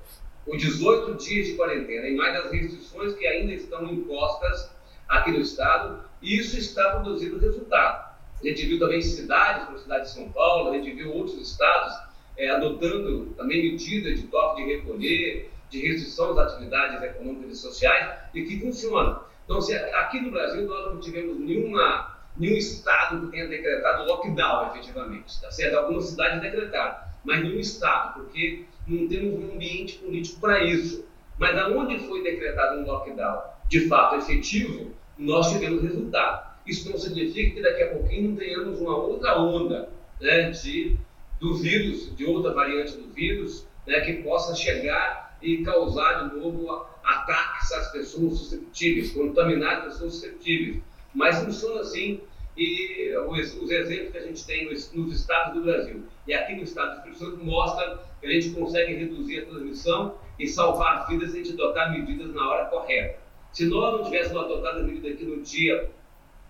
Os 0.47 0.60
18 0.60 1.23
dias 1.23 1.45
de 1.45 1.53
quarentena, 1.53 2.08
e 2.08 2.15
mais 2.15 2.36
as 2.36 2.51
restrições 2.51 3.13
que 3.13 3.27
ainda 3.27 3.53
estão 3.53 3.86
impostas 3.86 4.71
aqui 5.08 5.29
no 5.29 5.39
Estado, 5.39 6.03
isso 6.19 6.58
está 6.58 6.89
produzindo 6.95 7.38
resultado. 7.38 8.02
A 8.43 8.47
gente 8.47 8.65
viu 8.65 8.77
também 8.77 9.01
cidades, 9.01 9.65
como 9.65 9.77
a 9.77 9.82
cidade 9.82 10.03
de 10.03 10.12
São 10.12 10.29
Paulo, 10.34 10.69
a 10.69 10.73
gente 10.73 10.91
viu 10.91 11.13
outros 11.13 11.39
estados 11.39 11.97
é, 12.38 12.49
adotando 12.49 13.27
também 13.38 13.71
medidas 13.71 14.19
de 14.19 14.27
toque 14.27 14.65
de 14.65 14.75
recolher, 14.75 15.49
de 15.69 15.88
restrição 15.88 16.36
das 16.36 16.53
atividades 16.53 17.01
econômicas 17.01 17.58
e 17.58 17.62
sociais 17.62 18.15
e 18.34 18.43
que 18.43 18.60
funciona. 18.60 19.21
Então, 19.45 19.62
se 19.62 19.73
aqui 19.73 20.19
no 20.19 20.32
Brasil 20.32 20.67
nós 20.67 20.86
não 20.86 20.99
tivemos 20.99 21.39
nenhuma, 21.39 22.17
nenhum 22.38 22.58
estado 22.58 23.21
que 23.21 23.32
tenha 23.32 23.47
decretado 23.47 24.03
lockdown 24.06 24.67
efetivamente, 24.71 25.41
tá 25.41 25.49
certo? 25.49 25.77
Algumas 25.77 26.06
cidades 26.06 26.41
decretaram, 26.41 26.95
mas 27.23 27.41
nenhum 27.41 27.60
estado, 27.60 28.15
porque 28.15 28.65
não 28.86 29.08
temos 29.08 29.39
um 29.39 29.53
ambiente 29.53 29.99
político 29.99 30.41
para 30.41 30.62
isso. 30.63 31.06
Mas 31.38 31.58
aonde 31.58 31.97
foi 31.99 32.21
decretado 32.21 32.82
um 32.82 32.86
lockdown 32.86 33.41
de 33.69 33.88
fato 33.88 34.17
efetivo, 34.17 34.91
nós 35.17 35.49
tivemos 35.49 35.82
resultado. 35.82 36.52
Isso 36.65 36.89
não 36.89 36.97
significa 36.97 37.56
que 37.56 37.62
daqui 37.62 37.84
a 37.84 37.89
pouquinho 37.89 38.30
não 38.30 38.38
tenhamos 38.38 38.80
uma 38.80 38.95
outra 38.95 39.39
onda 39.39 39.89
né, 40.19 40.52
de, 40.52 40.95
do 41.39 41.56
vírus, 41.56 42.15
de 42.15 42.26
outra 42.26 42.54
variante 42.54 42.95
do 42.97 43.13
vírus, 43.13 43.67
né, 43.86 44.02
que 44.02 44.23
possa 44.23 44.56
chegar 44.56 45.38
e 45.41 45.58
causar 45.63 46.30
de 46.30 46.36
novo 46.38 46.86
ataques 47.04 47.71
às 47.73 47.91
pessoas 47.91 48.38
susceptíveis, 48.38 49.12
contaminar 49.12 49.80
as 49.80 49.84
pessoas 49.86 50.13
susceptíveis. 50.13 50.82
Mas 51.13 51.38
funciona 51.43 51.82
assim 51.82 52.21
e 52.56 53.13
os, 53.28 53.62
os, 53.62 53.71
exemplos 53.71 54.12
que 54.12 54.17
a 54.17 54.21
gente 54.21 54.45
tem 54.45 54.69
nos, 54.69 54.91
nos, 54.93 55.13
estados 55.13 55.56
do 55.56 55.63
Brasil 55.63 56.04
e 56.28 56.34
aqui 56.34 56.56
no 56.56 56.63
estado 56.63 56.91
do 56.91 56.97
Espírito 56.97 57.19
Santo 57.19 57.43
mostram 57.43 57.99
que 58.21 58.28
a 58.28 58.30
gente 58.30 58.52
consegue 58.52 58.93
reduzir 58.93 59.39
a 59.39 59.45
transmissão 59.45 60.15
e 60.39 60.47
salvar 60.47 61.08
vidas 61.08 61.32
se 61.32 61.39
a 61.39 61.43
gente 61.43 61.54
adotar 61.54 61.91
medidas 61.91 62.34
na 62.34 62.47
hora 62.47 62.65
correta. 62.65 63.19
Se 63.52 63.65
nós 63.65 63.97
não 63.97 64.04
tivéssemos 64.04 64.43
adotado 64.43 64.80
a 64.80 64.84
medida 64.84 65.10
aqui 65.10 65.26
no 65.26 65.41
dia, 65.41 65.89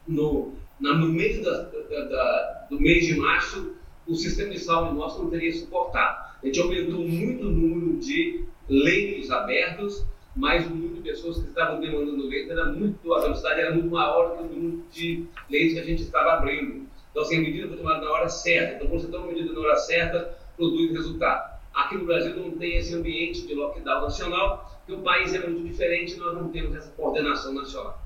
no, 0.08 0.54
na, 0.80 0.94
no 0.94 1.08
mês 1.08 1.42
da, 1.44 1.64
da, 1.64 2.06
da, 2.06 2.68
do 2.70 2.80
mês 2.80 3.06
de 3.06 3.16
março, 3.16 3.76
o 4.08 4.16
sistema 4.16 4.52
de 4.52 4.60
saúde 4.60 4.96
nosso 4.96 5.24
não 5.24 5.30
teria 5.30 5.54
suportado. 5.54 6.34
A 6.42 6.46
gente 6.46 6.60
aumentou 6.60 7.00
muito 7.00 7.48
o 7.48 7.52
número 7.52 8.00
de 8.00 8.44
leitos 8.68 9.32
abertos, 9.32 10.06
mas 10.36 10.66
o 10.66 10.70
número 10.70 10.96
de 10.96 11.02
pessoas 11.02 11.38
que 11.38 11.48
estavam 11.48 11.80
demandando 11.80 12.28
leito 12.28 12.52
era 12.52 12.66
muito, 12.66 13.14
a 13.14 13.22
velocidade 13.22 13.62
era 13.62 13.74
muito 13.74 13.90
maior 13.90 14.30
do 14.30 14.38
que 14.38 14.54
o 14.54 14.58
número 14.58 14.84
de 14.92 15.26
leitos 15.50 15.74
que 15.76 15.80
a 15.80 15.86
gente 15.86 16.02
estava 16.02 16.34
abrindo. 16.34 16.88
Então, 17.12 17.24
assim, 17.24 17.38
a 17.38 17.42
medida 17.42 17.68
foi 17.68 17.78
tomada 17.78 18.04
na 18.04 18.12
hora 18.12 18.28
certa. 18.28 18.76
Então, 18.76 18.88
quando 18.88 19.02
você 19.02 19.08
toma 19.08 19.26
uma 19.26 19.34
medida 19.34 19.54
na 19.54 19.60
hora 19.60 19.76
certa, 19.76 20.38
produz 20.58 20.92
resultado. 20.92 21.54
Aqui 21.74 21.96
no 21.96 22.06
Brasil 22.06 22.36
não 22.36 22.52
tem 22.52 22.78
esse 22.78 22.94
ambiente 22.94 23.48
de 23.48 23.54
lockdown 23.54 24.02
nacional, 24.02 24.80
porque 24.86 25.00
o 25.00 25.04
país 25.04 25.34
é 25.34 25.40
muito 25.40 25.64
diferente 25.64 26.18
nós 26.18 26.34
não 26.36 26.50
temos 26.50 26.76
essa 26.76 26.92
coordenação 26.92 27.54
nacional. 27.54 28.00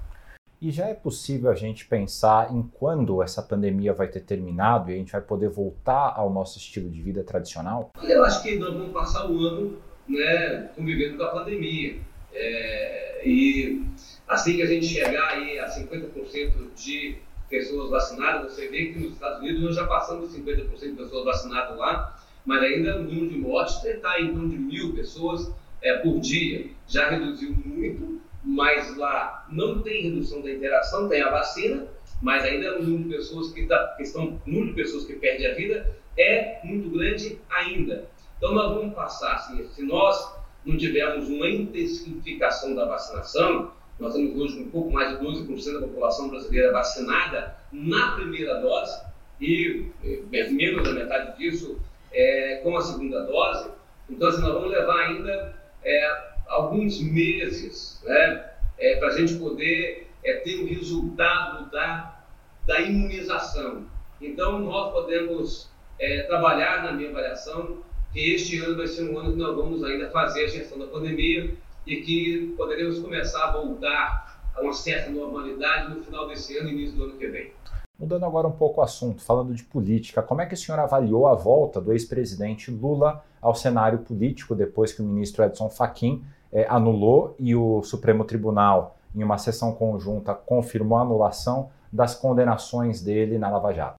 E 0.60 0.72
já 0.72 0.88
é 0.88 0.94
possível 0.96 1.52
a 1.52 1.56
gente 1.56 1.86
pensar 1.86 2.52
em 2.52 2.64
quando 2.64 3.22
essa 3.22 3.44
pandemia 3.44 3.94
vai 3.94 4.08
ter 4.08 4.22
terminado 4.22 4.90
e 4.90 4.96
a 4.96 4.98
gente 4.98 5.12
vai 5.12 5.22
poder 5.22 5.50
voltar 5.50 6.14
ao 6.16 6.32
nosso 6.32 6.58
estilo 6.58 6.90
de 6.90 7.00
vida 7.00 7.24
tradicional? 7.24 7.92
Eu 8.02 8.24
acho 8.26 8.42
que 8.42 8.56
nós 8.58 8.74
vamos 8.74 8.92
passar 8.92 9.30
o 9.30 9.40
ano 9.40 9.78
né, 10.08 10.70
convivendo 10.76 11.18
com 11.18 11.24
a 11.24 11.28
pandemia. 11.28 11.98
É, 12.34 13.22
e 13.24 13.84
assim 14.28 14.56
que 14.56 14.64
a 14.64 14.66
gente 14.66 14.88
chegar 14.88 15.30
aí 15.30 15.60
a 15.60 15.68
50% 15.70 16.74
de 16.76 17.18
pessoas 17.50 17.90
vacinadas, 17.90 18.54
você 18.54 18.68
vê 18.68 18.88
que 18.88 19.00
nos 19.00 19.14
Estados 19.14 19.40
Unidos 19.40 19.62
nós 19.62 19.76
já 19.76 19.86
passamos 19.86 20.34
de 20.34 20.42
50% 20.42 20.80
de 20.80 20.92
pessoas 20.92 21.26
vacinadas 21.26 21.78
lá, 21.78 22.20
mas 22.46 22.64
ainda 22.64 22.98
o 22.98 23.04
número 23.04 23.30
de 23.30 23.38
mortes 23.38 23.84
está 23.84 24.20
em 24.20 24.34
torno 24.34 24.50
de 24.50 24.58
mil 24.58 24.94
pessoas 24.94 25.52
é, 25.82 25.98
por 25.98 26.20
dia. 26.20 26.68
Já 26.88 27.10
reduziu 27.10 27.56
muito, 27.66 28.22
mas 28.44 28.96
lá 28.98 29.46
não 29.50 29.82
tem 29.82 30.04
redução 30.04 30.42
da 30.42 30.52
interação, 30.52 31.10
tem 31.10 31.22
a 31.22 31.30
vacina, 31.30 31.88
mas 32.22 32.44
ainda 32.44 32.80
o 32.80 32.84
número 32.84 33.10
de 33.10 33.16
pessoas 33.16 33.52
que, 33.52 33.66
tá, 33.66 33.96
estão, 34.00 34.40
número 34.46 34.68
de 34.68 34.74
pessoas 34.74 35.06
que 35.06 35.14
perdem 35.14 35.48
a 35.48 35.54
vida 35.54 35.96
é 36.18 36.60
muito 36.64 36.90
grande 36.90 37.40
ainda. 37.50 38.10
Então 38.38 38.54
nós 38.54 38.74
vamos 38.74 38.94
passar, 38.94 39.34
assim, 39.34 39.64
se 39.68 39.84
nós 39.84 40.36
não 40.66 40.78
tivermos 40.78 41.28
uma 41.30 41.50
intensificação 41.50 42.76
da 42.76 42.86
vacinação, 42.86 43.72
nós 44.00 44.14
temos 44.14 44.40
hoje 44.40 44.60
um 44.60 44.70
pouco 44.70 44.92
mais 44.92 45.18
de 45.18 45.26
12% 45.26 45.74
da 45.74 45.88
população 45.88 46.30
brasileira 46.30 46.72
vacinada 46.72 47.56
na 47.72 48.12
primeira 48.12 48.60
dose 48.62 49.02
e 49.42 49.88
menos 50.30 50.84
da 50.84 50.94
metade 50.94 51.38
disso 51.38 51.80
é, 52.12 52.60
com 52.64 52.76
a 52.76 52.82
segunda 52.82 53.24
dose. 53.24 53.72
Então, 54.10 54.28
assim, 54.28 54.42
nós 54.42 54.54
vamos 54.54 54.72
levar 54.72 55.00
ainda 55.00 55.56
é, 55.84 56.32
alguns 56.58 57.00
meses 57.00 58.02
né, 58.04 58.46
é, 58.78 58.96
para 58.98 59.10
a 59.10 59.18
gente 59.18 59.36
poder 59.36 60.08
é, 60.24 60.34
ter 60.38 60.60
o 60.62 60.68
resultado 60.68 61.70
da, 61.72 62.24
da 62.66 62.82
imunização. 62.82 63.86
Então, 64.20 64.60
nós 64.60 64.92
podemos 64.92 65.70
é, 66.00 66.24
trabalhar, 66.24 66.84
na 66.84 66.92
minha 66.92 67.10
avaliação, 67.10 67.78
que 68.12 68.34
este 68.34 68.60
ano 68.60 68.78
vai 68.78 68.88
ser 68.88 69.10
um 69.10 69.20
ano 69.20 69.34
que 69.34 69.38
nós 69.38 69.56
vamos 69.56 69.84
ainda 69.84 70.10
fazer 70.10 70.46
a 70.46 70.48
gestão 70.48 70.80
da 70.80 70.88
pandemia 70.88 71.54
e 71.86 71.98
que 71.98 72.54
poderemos 72.58 73.00
começar 73.00 73.46
a 73.46 73.52
voltar 73.52 74.42
a 74.56 74.62
uma 74.62 74.74
certa 74.74 75.12
normalidade 75.12 75.94
no 75.94 76.04
final 76.04 76.28
desse 76.28 76.58
ano 76.58 76.70
e 76.70 76.72
início 76.74 76.98
do 76.98 77.04
ano 77.04 77.14
que 77.14 77.28
vem. 77.28 77.52
Mudando 78.00 78.26
agora 78.26 78.48
um 78.48 78.52
pouco 78.52 78.80
o 78.80 78.84
assunto, 78.84 79.24
falando 79.24 79.56
de 79.56 79.64
política, 79.64 80.22
como 80.22 80.42
é 80.42 80.46
que 80.46 80.54
o 80.54 80.58
senhor 80.58 80.80
avaliou 80.80 81.28
a 81.28 81.34
volta 81.34 81.82
do 81.82 81.92
ex-presidente 81.92 82.70
Lula 82.70 83.24
ao 83.42 83.56
cenário 83.56 84.00
político 84.00 84.54
depois 84.54 84.94
que 84.94 85.02
o 85.02 85.06
ministro 85.06 85.44
Edson 85.44 85.70
Fachin 85.70 86.24
é, 86.52 86.66
anulou 86.70 87.36
e 87.40 87.56
o 87.56 87.82
Supremo 87.84 88.24
Tribunal, 88.26 88.98
em 89.16 89.24
uma 89.24 89.38
sessão 89.38 89.74
conjunta, 89.74 90.34
confirmou 90.34 90.98
a 90.98 91.02
anulação 91.02 91.72
das 91.92 92.16
condenações 92.16 93.02
dele 93.02 93.38
na 93.38 93.50
Lava 93.50 93.74
Jato? 93.74 93.96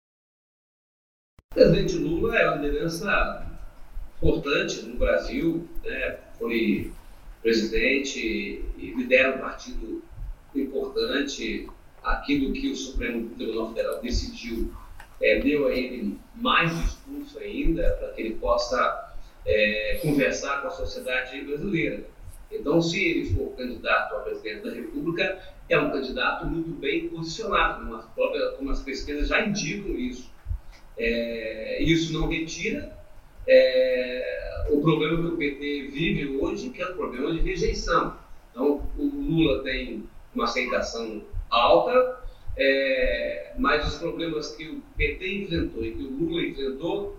O 1.52 1.54
presidente 1.54 1.96
Lula 1.96 2.36
é 2.36 2.46
uma 2.46 2.56
liderança 2.56 3.46
importante 4.22 4.82
no 4.82 4.96
Brasil, 4.96 5.66
né? 5.84 6.18
foi 6.38 6.92
presidente 7.42 8.18
e 8.76 8.94
lidera 8.96 9.36
um 9.36 9.40
partido 9.40 10.02
importante. 10.54 11.68
Aquilo 12.02 12.52
que 12.52 12.70
o 12.70 12.76
Supremo 12.76 13.28
Tribunal 13.30 13.68
Federal 13.68 14.00
decidiu 14.00 14.72
é, 15.20 15.40
deu 15.40 15.66
a 15.66 15.72
ele 15.72 16.16
mais 16.34 16.70
discurso 16.70 17.38
ainda 17.38 17.90
para 17.98 18.12
que 18.12 18.22
ele 18.22 18.34
possa 18.36 19.14
é, 19.44 19.98
conversar 20.02 20.62
com 20.62 20.68
a 20.68 20.70
sociedade 20.70 21.40
brasileira. 21.42 22.04
Então, 22.50 22.80
se 22.80 23.02
ele 23.02 23.34
for 23.34 23.54
candidato 23.56 24.14
a 24.14 24.20
presidente 24.20 24.64
da 24.64 24.72
República, 24.72 25.38
é 25.68 25.78
um 25.78 25.90
candidato 25.90 26.46
muito 26.46 26.70
bem 26.70 27.08
posicionado, 27.08 27.84
como 27.84 27.96
as, 27.96 28.04
próprias, 28.06 28.56
como 28.56 28.70
as 28.70 28.82
pesquisas 28.82 29.28
já 29.28 29.46
indicam 29.46 29.94
isso. 29.98 30.30
É, 30.96 31.82
isso 31.82 32.12
não 32.12 32.28
retira 32.28 32.96
é, 33.46 34.66
o 34.70 34.80
problema 34.80 35.16
que 35.22 35.34
o 35.34 35.36
PT 35.36 35.88
vive 35.92 36.38
hoje, 36.38 36.70
que 36.70 36.82
é 36.82 36.86
o 36.88 36.94
problema 36.94 37.32
de 37.32 37.40
rejeição. 37.40 38.16
Então, 38.50 38.88
o 38.96 39.04
Lula 39.04 39.62
tem 39.62 40.04
uma 40.34 40.44
aceitação 40.44 41.22
alta, 41.50 42.20
é, 42.56 43.52
mas 43.58 43.86
os 43.86 43.98
problemas 43.98 44.54
que 44.56 44.68
o 44.68 44.82
PT 44.96 45.42
enfrentou 45.42 45.84
e 45.84 45.92
que 45.92 46.02
o 46.02 46.10
Lula 46.10 46.42
enfrentou, 46.42 47.17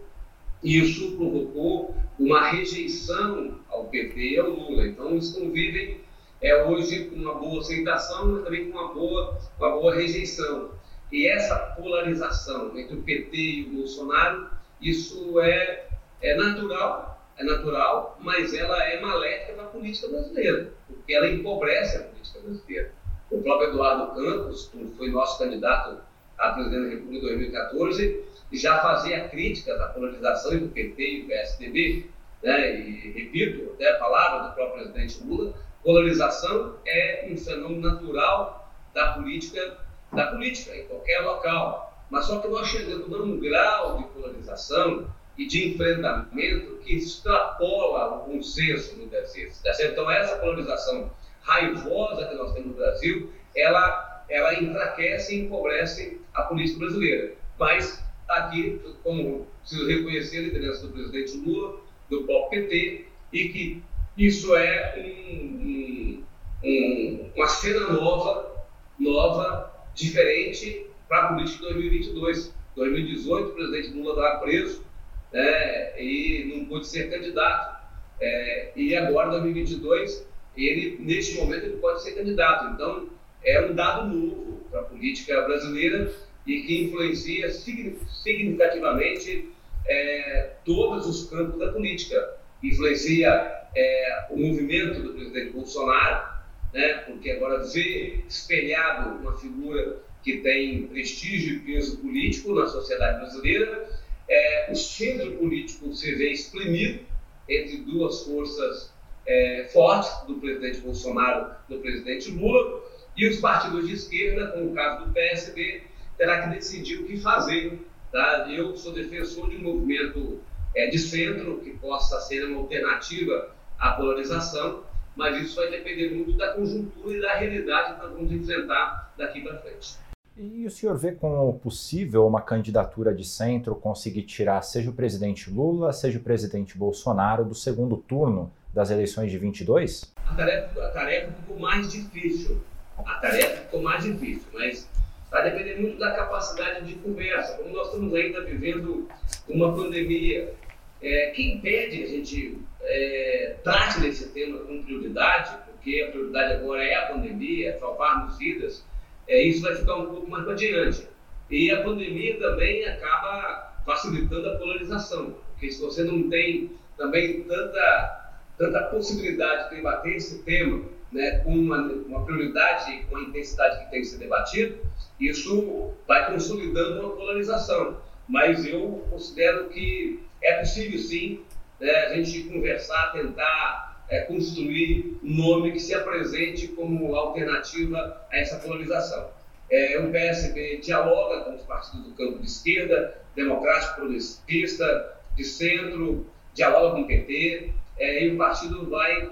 isso 0.64 1.16
provocou 1.16 1.96
uma 2.18 2.50
rejeição 2.50 3.60
ao 3.70 3.86
PT 3.86 4.20
e 4.20 4.40
ao 4.40 4.50
Lula. 4.50 4.88
Então, 4.88 5.12
eles 5.12 5.32
convivem 5.32 6.02
é, 6.42 6.64
hoje 6.64 7.06
com 7.06 7.16
uma 7.16 7.36
boa 7.36 7.60
aceitação, 7.60 8.28
mas 8.28 8.44
também 8.44 8.70
com 8.70 8.78
uma 8.78 8.94
boa, 8.94 9.40
uma 9.58 9.70
boa 9.72 9.96
rejeição. 9.96 10.72
E 11.12 11.28
essa 11.28 11.56
polarização 11.78 12.78
entre 12.78 12.96
o 12.96 13.02
PT 13.02 13.38
e 13.38 13.66
o 13.66 13.78
Bolsonaro, 13.78 14.50
isso 14.82 15.40
é 15.40 15.90
é 16.22 16.36
natural, 16.36 17.22
é 17.38 17.44
natural, 17.44 18.18
mas 18.20 18.54
ela 18.54 18.84
é 18.84 19.00
maléfica 19.00 19.54
para 19.54 19.64
a 19.64 19.68
política 19.68 20.10
brasileira, 20.10 20.74
porque 20.88 21.14
ela 21.14 21.30
empobrece 21.30 21.98
a 21.98 22.04
política 22.04 22.40
brasileira. 22.42 22.92
O 23.32 23.42
próprio 23.42 23.70
Eduardo 23.70 24.16
Campos, 24.16 24.68
que 24.68 24.86
foi 24.98 25.10
nosso 25.12 25.40
candidato 25.40 26.02
a 26.38 26.50
presidente 26.52 26.84
da 26.84 26.90
República 26.90 27.26
em 27.26 27.38
2014, 27.38 28.24
já 28.58 28.80
fazia 28.80 29.28
crítica 29.30 29.78
da 29.78 29.88
polarização 29.88 30.54
entre 30.54 30.66
o 30.66 30.70
PT 30.70 31.04
e 31.04 31.22
o 31.24 31.28
PSDB, 31.28 32.10
né? 32.42 32.80
e 32.80 33.12
repito 33.12 33.72
até 33.74 33.92
a 33.92 34.00
palavra 34.00 34.50
do 34.50 34.56
próprio 34.56 34.84
presidente 34.84 35.24
Lula, 35.24 35.54
polarização 35.84 36.76
é 36.86 37.28
um 37.30 37.38
fenômeno 37.38 37.82
natural 37.82 38.72
da 38.94 39.14
política, 39.14 39.78
da 40.12 40.28
política 40.28 40.76
em 40.76 40.86
qualquer 40.86 41.20
local. 41.20 41.94
Mas 42.10 42.26
só 42.26 42.40
que 42.40 42.48
nós 42.48 42.68
chegamos 42.68 43.14
a 43.14 43.22
um 43.22 43.40
grau 43.40 43.98
de 43.98 44.04
polarização 44.06 45.08
e 45.38 45.46
de 45.46 45.70
enfrentamento 45.70 46.78
que 46.84 46.96
extrapola 46.96 48.16
o 48.16 48.20
consenso 48.26 48.98
no 48.98 49.06
Brasil. 49.08 49.50
Tá 49.64 49.72
então, 49.80 50.10
essa 50.10 50.38
polarização 50.38 51.12
raivosa 51.42 52.26
que 52.26 52.36
nós 52.36 52.52
temos 52.54 52.70
no 52.70 52.74
Brasil, 52.74 53.32
ela, 53.56 54.26
ela 54.28 54.54
enfraquece 54.56 55.36
e 55.36 55.46
empobrece 55.46 56.20
a 56.34 56.44
política 56.44 56.80
brasileira. 56.80 57.34
Mas 57.58 58.04
aqui, 58.30 58.80
como 59.04 59.48
preciso 59.62 59.88
reconhecer 59.88 60.40
a 60.40 60.42
liderança 60.42 60.88
do 60.88 60.94
presidente 60.94 61.38
Lula, 61.38 61.82
do 62.10 62.24
próprio 62.24 62.68
PT, 62.68 63.06
e 63.34 63.50
que 63.50 63.84
isso 64.18 64.56
é 64.56 64.96
um, 64.98 66.24
um, 66.64 67.32
uma 67.36 67.48
cena 67.48 67.92
nova, 67.92 68.66
nova, 69.00 69.74
diferente 69.94 70.88
para 71.08 71.24
a 71.24 71.28
política 71.34 71.68
de 71.68 71.74
2022. 71.74 72.54
2018, 72.76 73.50
o 73.50 73.54
presidente 73.54 73.90
Lula 73.98 74.14
estava 74.14 74.40
preso, 74.40 74.86
né, 75.34 76.02
e 76.02 76.54
não 76.56 76.66
pôde 76.66 76.88
ser 76.88 77.10
candidato. 77.10 77.80
É, 78.22 78.72
e 78.76 78.96
agora, 78.96 79.28
em 79.28 79.32
2022, 79.32 80.28
ele, 80.56 80.98
neste 81.00 81.38
momento, 81.38 81.66
ele 81.66 81.78
pode 81.78 82.02
ser 82.04 82.14
candidato. 82.14 82.74
Então, 82.74 83.10
é 83.44 83.66
um 83.66 83.74
dado 83.74 84.14
novo 84.14 84.66
para 84.70 84.82
a 84.82 84.84
política 84.84 85.42
brasileira 85.42 86.12
e 86.52 86.62
que 86.64 86.84
influencia 86.84 87.52
significativamente 87.52 89.50
é, 89.86 90.52
todos 90.66 91.06
os 91.06 91.30
campos 91.30 91.60
da 91.60 91.72
política. 91.72 92.38
Influencia 92.64 93.30
é, 93.76 94.26
o 94.30 94.38
movimento 94.38 95.02
do 95.02 95.14
presidente 95.14 95.52
Bolsonaro, 95.52 96.40
né, 96.74 96.94
porque 97.06 97.32
agora 97.32 97.64
vê 97.64 98.24
espelhado 98.28 99.20
uma 99.20 99.38
figura 99.38 99.98
que 100.24 100.38
tem 100.38 100.88
prestígio 100.88 101.58
e 101.58 101.60
peso 101.60 101.98
político 102.00 102.54
na 102.54 102.68
sociedade 102.68 103.20
brasileira 103.20 103.88
é, 104.30 104.72
o 104.72 104.76
centro 104.76 105.32
político 105.34 105.92
se 105.94 106.14
vê 106.16 106.32
exprimido 106.32 107.00
entre 107.48 107.78
duas 107.78 108.24
forças 108.24 108.94
é, 109.26 109.68
fortes, 109.74 110.12
do 110.28 110.36
presidente 110.36 110.82
Bolsonaro 110.82 111.52
e 111.68 111.74
do 111.74 111.82
presidente 111.82 112.32
Lula, 112.32 112.84
e 113.18 113.28
os 113.28 113.38
partidos 113.38 113.88
de 113.88 113.96
esquerda, 113.96 114.52
como 114.52 114.72
o 114.72 114.76
caso 114.76 115.06
do 115.06 115.14
PSB, 115.14 115.82
terá 116.20 116.44
que 116.44 116.50
decidir 116.56 117.00
o 117.00 117.06
que 117.06 117.18
fazer. 117.18 117.80
Tá? 118.12 118.46
Eu 118.50 118.76
sou 118.76 118.92
defensor 118.94 119.50
de 119.50 119.56
um 119.56 119.62
movimento 119.62 120.40
é, 120.76 120.88
de 120.88 121.00
centro 121.00 121.60
que 121.60 121.72
possa 121.72 122.20
ser 122.20 122.46
uma 122.46 122.60
alternativa 122.60 123.52
à 123.80 123.94
polarização, 123.94 124.84
mas 125.16 125.42
isso 125.42 125.56
vai 125.56 125.72
depender 125.72 126.12
muito 126.12 126.34
da 126.34 126.54
conjuntura 126.54 127.18
e 127.18 127.22
da 127.22 127.36
realidade 127.36 127.96
que 127.96 128.02
nós 128.02 128.12
vamos 128.12 128.32
enfrentar 128.32 129.14
daqui 129.18 129.42
para 129.42 129.58
frente. 129.60 129.98
E 130.36 130.66
o 130.66 130.72
senhor 130.72 130.98
vê 130.98 131.12
como 131.12 131.54
possível 131.60 132.26
uma 132.26 132.42
candidatura 132.42 133.14
de 133.14 133.26
centro 133.26 133.76
conseguir 133.76 134.24
tirar 134.24 134.62
seja 134.62 134.90
o 134.90 134.94
presidente 134.94 135.50
Lula, 135.50 135.92
seja 135.92 136.18
o 136.18 136.22
presidente 136.22 136.78
Bolsonaro 136.78 137.44
do 137.44 137.56
segundo 137.56 137.98
turno 137.98 138.52
das 138.74 138.90
eleições 138.90 139.32
de 139.32 139.38
22? 139.38 140.14
A 140.26 140.36
tarefa, 140.36 140.86
a 140.86 140.90
tarefa 140.92 141.32
ficou 141.34 141.60
mais 141.60 141.92
difícil. 141.92 142.62
A 142.98 143.16
tarefa 143.16 143.64
ficou 143.64 143.82
mais 143.82 144.04
difícil, 144.04 144.48
mas 144.54 144.89
vai 145.32 145.52
depender 145.52 145.80
muito 145.80 145.98
da 145.98 146.12
capacidade 146.12 146.86
de 146.86 146.96
conversa. 146.96 147.58
Como 147.58 147.76
nós 147.76 147.88
estamos 147.88 148.14
ainda 148.14 148.42
vivendo 148.44 149.08
uma 149.48 149.76
pandemia 149.76 150.54
é, 151.02 151.32
que 151.32 151.54
impede 151.54 151.98
que 151.98 152.04
a 152.04 152.08
gente 152.08 152.58
é, 152.82 153.56
trate 153.64 154.00
desse 154.02 154.30
tema 154.30 154.60
com 154.60 154.84
prioridade, 154.84 155.58
porque 155.68 156.06
a 156.08 156.12
prioridade 156.12 156.54
agora 156.54 156.84
é 156.84 156.96
a 156.96 157.08
pandemia, 157.08 157.70
é 157.70 157.78
salvarmos 157.78 158.38
vidas, 158.38 158.86
é, 159.28 159.42
isso 159.42 159.62
vai 159.62 159.76
ficar 159.76 159.96
um 159.96 160.08
pouco 160.08 160.30
mais 160.30 160.48
adiante. 160.48 161.08
E 161.50 161.72
a 161.72 161.84
pandemia 161.84 162.38
também 162.38 162.86
acaba 162.86 163.82
facilitando 163.86 164.50
a 164.50 164.58
polarização, 164.58 165.36
porque 165.52 165.72
se 165.72 165.82
você 165.82 166.04
não 166.04 166.30
tem 166.30 166.72
também 166.98 167.44
tanta, 167.44 168.34
tanta 168.58 168.84
possibilidade 168.86 169.70
de 169.70 169.78
debater 169.78 170.16
esse 170.16 170.44
tema 170.44 170.84
né, 171.12 171.40
com 171.40 171.52
uma, 171.52 171.82
uma 171.82 172.26
prioridade, 172.26 173.04
com 173.10 173.18
a 173.18 173.22
intensidade 173.22 173.86
que 173.86 173.92
tem 173.92 174.02
que 174.02 174.08
ser 174.08 174.18
debatido, 174.18 174.78
isso 175.20 175.92
vai 176.08 176.32
consolidando 176.32 177.02
uma 177.02 177.16
polarização. 177.16 177.98
Mas 178.28 178.66
eu 178.66 179.06
considero 179.10 179.70
que 179.70 180.20
é 180.42 180.60
possível 180.60 181.00
sim 181.00 181.42
né, 181.80 181.92
a 182.08 182.16
gente 182.16 182.44
conversar, 182.44 183.12
tentar 183.12 184.04
é, 184.10 184.22
construir 184.22 185.18
um 185.24 185.36
nome 185.36 185.72
que 185.72 185.80
se 185.80 185.94
apresente 185.94 186.68
como 186.70 187.16
alternativa 187.16 188.26
a 188.32 188.38
essa 188.38 188.58
polarização. 188.58 189.30
É, 189.72 190.00
o 190.00 190.12
PSB 190.12 190.78
dialoga 190.78 191.44
com 191.44 191.56
os 191.56 191.62
partidos 191.62 192.08
do 192.08 192.14
campo 192.14 192.40
de 192.40 192.48
esquerda, 192.48 193.22
democrático, 193.36 193.96
progressista, 193.96 195.16
de 195.36 195.44
centro, 195.44 196.26
dialoga 196.56 196.96
com 196.96 197.02
o 197.02 197.08
PT, 197.08 197.72
é, 198.00 198.26
e 198.26 198.34
o 198.34 198.38
partido 198.38 198.90
vai, 198.90 199.30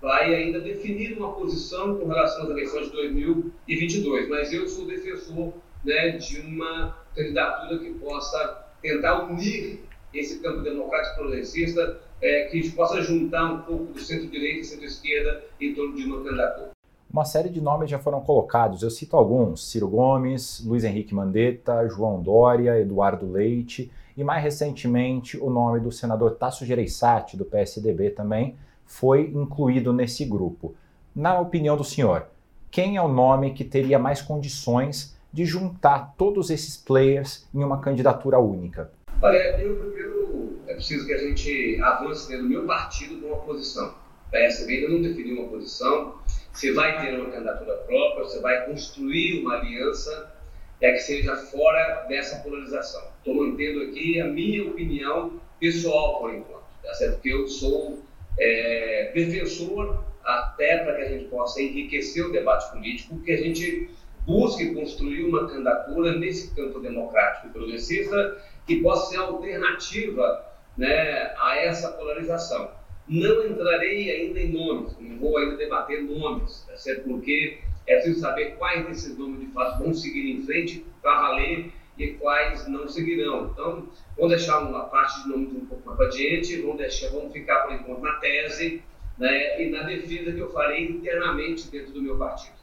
vai 0.00 0.34
ainda 0.34 0.60
definir 0.60 1.16
uma 1.16 1.32
posição 1.32 1.98
com 1.98 2.06
relação 2.06 2.44
às 2.44 2.50
eleições 2.50 2.86
de 2.86 2.92
2022. 2.92 4.28
Mas 4.28 4.52
eu 4.52 4.66
sou 4.68 4.86
defensor 4.86 5.52
né, 5.84 6.10
de 6.12 6.40
uma 6.40 6.96
candidatura 7.14 7.78
que 7.78 7.90
possa 7.94 8.66
tentar 8.80 9.24
unir 9.24 9.80
esse 10.12 10.40
campo 10.40 10.62
democrático 10.62 11.16
progressista, 11.16 12.00
é, 12.20 12.44
que 12.46 12.70
possa 12.70 13.00
juntar 13.00 13.52
um 13.52 13.62
pouco 13.62 13.92
do 13.92 13.98
centro-direita 13.98 14.60
e 14.60 14.64
centro-esquerda 14.64 15.44
em 15.60 15.74
torno 15.74 15.94
de 15.94 16.04
uma 16.04 16.22
candidatura. 16.22 16.70
Uma 17.12 17.24
série 17.24 17.48
de 17.48 17.60
nomes 17.60 17.90
já 17.90 17.98
foram 17.98 18.20
colocados, 18.20 18.82
eu 18.82 18.90
cito 18.90 19.16
alguns: 19.16 19.68
Ciro 19.68 19.88
Gomes, 19.88 20.64
Luiz 20.64 20.84
Henrique 20.84 21.12
Mandetta, 21.12 21.88
João 21.88 22.22
Dória, 22.22 22.78
Eduardo 22.78 23.30
Leite 23.30 23.90
e 24.16 24.22
mais 24.22 24.42
recentemente 24.42 25.36
o 25.36 25.50
nome 25.50 25.80
do 25.80 25.90
senador 25.90 26.36
Tasso 26.36 26.64
Gereissati, 26.64 27.36
do 27.36 27.44
PSDB 27.44 28.10
também, 28.10 28.56
foi 28.90 29.30
incluído 29.32 29.92
nesse 29.92 30.24
grupo. 30.24 30.74
Na 31.14 31.38
opinião 31.38 31.76
do 31.76 31.84
senhor, 31.84 32.26
quem 32.72 32.96
é 32.96 33.02
o 33.02 33.06
nome 33.06 33.54
que 33.54 33.64
teria 33.64 34.00
mais 34.00 34.20
condições 34.20 35.16
de 35.32 35.46
juntar 35.46 36.14
todos 36.18 36.50
esses 36.50 36.76
players 36.76 37.48
em 37.54 37.62
uma 37.62 37.80
candidatura 37.80 38.40
única? 38.40 38.90
Olha, 39.22 39.60
eu 39.60 39.76
primeiro 39.76 40.58
é 40.66 40.74
preciso 40.74 41.06
que 41.06 41.12
a 41.12 41.18
gente 41.18 41.80
avance 41.80 42.28
dentro 42.28 42.42
do 42.42 42.50
meu 42.50 42.66
partido 42.66 43.20
com 43.20 43.28
uma 43.28 43.36
posição. 43.36 43.94
O 44.26 44.30
PSB 44.32 44.78
ainda 44.78 44.88
não 44.88 45.02
definiu 45.02 45.40
uma 45.40 45.48
posição. 45.48 46.16
Você 46.52 46.72
vai 46.72 47.00
ter 47.00 47.14
uma 47.14 47.30
candidatura 47.30 47.76
própria, 47.86 48.24
você 48.24 48.40
vai 48.40 48.66
construir 48.66 49.40
uma 49.40 49.54
aliança 49.54 50.34
é 50.80 50.92
que 50.92 50.98
seja 50.98 51.36
fora 51.36 52.06
dessa 52.08 52.42
polarização. 52.42 53.02
Estou 53.18 53.34
mantendo 53.34 53.82
aqui 53.82 54.20
a 54.20 54.26
minha 54.26 54.64
opinião 54.64 55.40
pessoal 55.60 56.18
por 56.18 56.34
enquanto, 56.34 56.64
tá 56.82 56.92
certo? 56.94 57.14
Porque 57.14 57.28
eu 57.28 57.46
sou 57.46 58.09
é, 58.40 59.12
defensor 59.14 60.04
até 60.24 60.78
para 60.78 60.96
que 60.96 61.02
a 61.02 61.08
gente 61.08 61.24
possa 61.26 61.60
enriquecer 61.60 62.24
o 62.24 62.32
debate 62.32 62.70
político, 62.72 63.20
que 63.20 63.32
a 63.32 63.36
gente 63.36 63.90
busque 64.26 64.74
construir 64.74 65.24
uma 65.24 65.48
candidatura 65.48 66.16
nesse 66.18 66.54
campo 66.54 66.80
democrático 66.80 67.48
e 67.48 67.50
progressista 67.50 68.42
que 68.66 68.80
possa 68.80 69.10
ser 69.10 69.18
alternativa 69.18 70.46
né, 70.76 71.34
a 71.38 71.56
essa 71.56 71.90
polarização. 71.92 72.70
Não 73.08 73.46
entrarei 73.46 74.10
ainda 74.10 74.40
em 74.40 74.52
nomes, 74.52 74.96
não 75.00 75.18
vou 75.18 75.36
ainda 75.36 75.56
debater 75.56 76.02
nomes, 76.02 76.64
tá 76.68 76.76
certo? 76.76 77.08
porque 77.08 77.58
é 77.86 77.94
preciso 77.94 78.20
saber 78.20 78.56
quais 78.56 78.86
desses 78.86 79.18
nomes 79.18 79.40
de 79.40 79.46
fato 79.46 79.82
vão 79.82 79.92
seguir 79.92 80.30
em 80.30 80.42
frente 80.42 80.84
para 81.02 81.20
valer 81.20 81.72
e 82.00 82.14
quais 82.14 82.66
não 82.66 82.88
seguirão. 82.88 83.50
Então, 83.52 83.86
vamos 84.16 84.30
deixar 84.30 84.60
uma 84.60 84.84
parte 84.84 85.22
de 85.22 85.28
nomes 85.28 85.52
um 85.52 85.66
pouco 85.66 85.88
mais 85.88 86.00
adiante, 86.00 86.60
vamos, 86.62 86.78
deixar, 86.78 87.10
vamos 87.10 87.32
ficar 87.32 87.66
por 87.66 87.74
enquanto 87.74 88.00
na 88.00 88.14
tese 88.14 88.82
né, 89.18 89.62
e 89.62 89.70
na 89.70 89.82
defesa 89.82 90.32
que 90.32 90.40
eu 90.40 90.50
farei 90.50 90.88
internamente 90.88 91.68
dentro 91.70 91.92
do 91.92 92.02
meu 92.02 92.16
partido. 92.16 92.58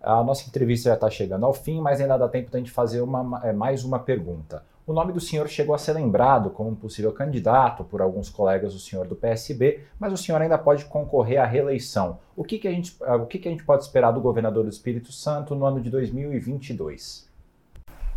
A 0.00 0.24
nossa 0.24 0.48
entrevista 0.48 0.88
já 0.88 0.94
está 0.94 1.08
chegando 1.08 1.46
ao 1.46 1.54
fim, 1.54 1.80
mas 1.80 2.00
ainda 2.00 2.16
dá 2.16 2.28
tempo 2.28 2.50
da 2.50 2.58
gente 2.58 2.70
fazer 2.70 3.02
uma, 3.02 3.40
é, 3.44 3.52
mais 3.52 3.84
uma 3.84 4.00
pergunta. 4.00 4.64
O 4.84 4.92
nome 4.92 5.12
do 5.12 5.20
senhor 5.20 5.48
chegou 5.48 5.76
a 5.76 5.78
ser 5.78 5.92
lembrado 5.92 6.50
como 6.50 6.70
um 6.70 6.74
possível 6.74 7.12
candidato 7.12 7.84
por 7.84 8.02
alguns 8.02 8.28
colegas 8.28 8.72
do 8.72 8.80
senhor 8.80 9.06
do 9.06 9.14
PSB, 9.14 9.84
mas 9.96 10.12
o 10.12 10.16
senhor 10.16 10.42
ainda 10.42 10.58
pode 10.58 10.86
concorrer 10.86 11.40
à 11.40 11.46
reeleição. 11.46 12.18
O 12.34 12.42
que, 12.42 12.58
que, 12.58 12.66
a, 12.66 12.72
gente, 12.72 12.96
o 13.00 13.26
que, 13.26 13.38
que 13.38 13.46
a 13.46 13.50
gente 13.52 13.64
pode 13.64 13.84
esperar 13.84 14.10
do 14.10 14.20
governador 14.20 14.64
do 14.64 14.70
Espírito 14.70 15.12
Santo 15.12 15.54
no 15.54 15.64
ano 15.64 15.80
de 15.80 15.88
2022? 15.88 17.30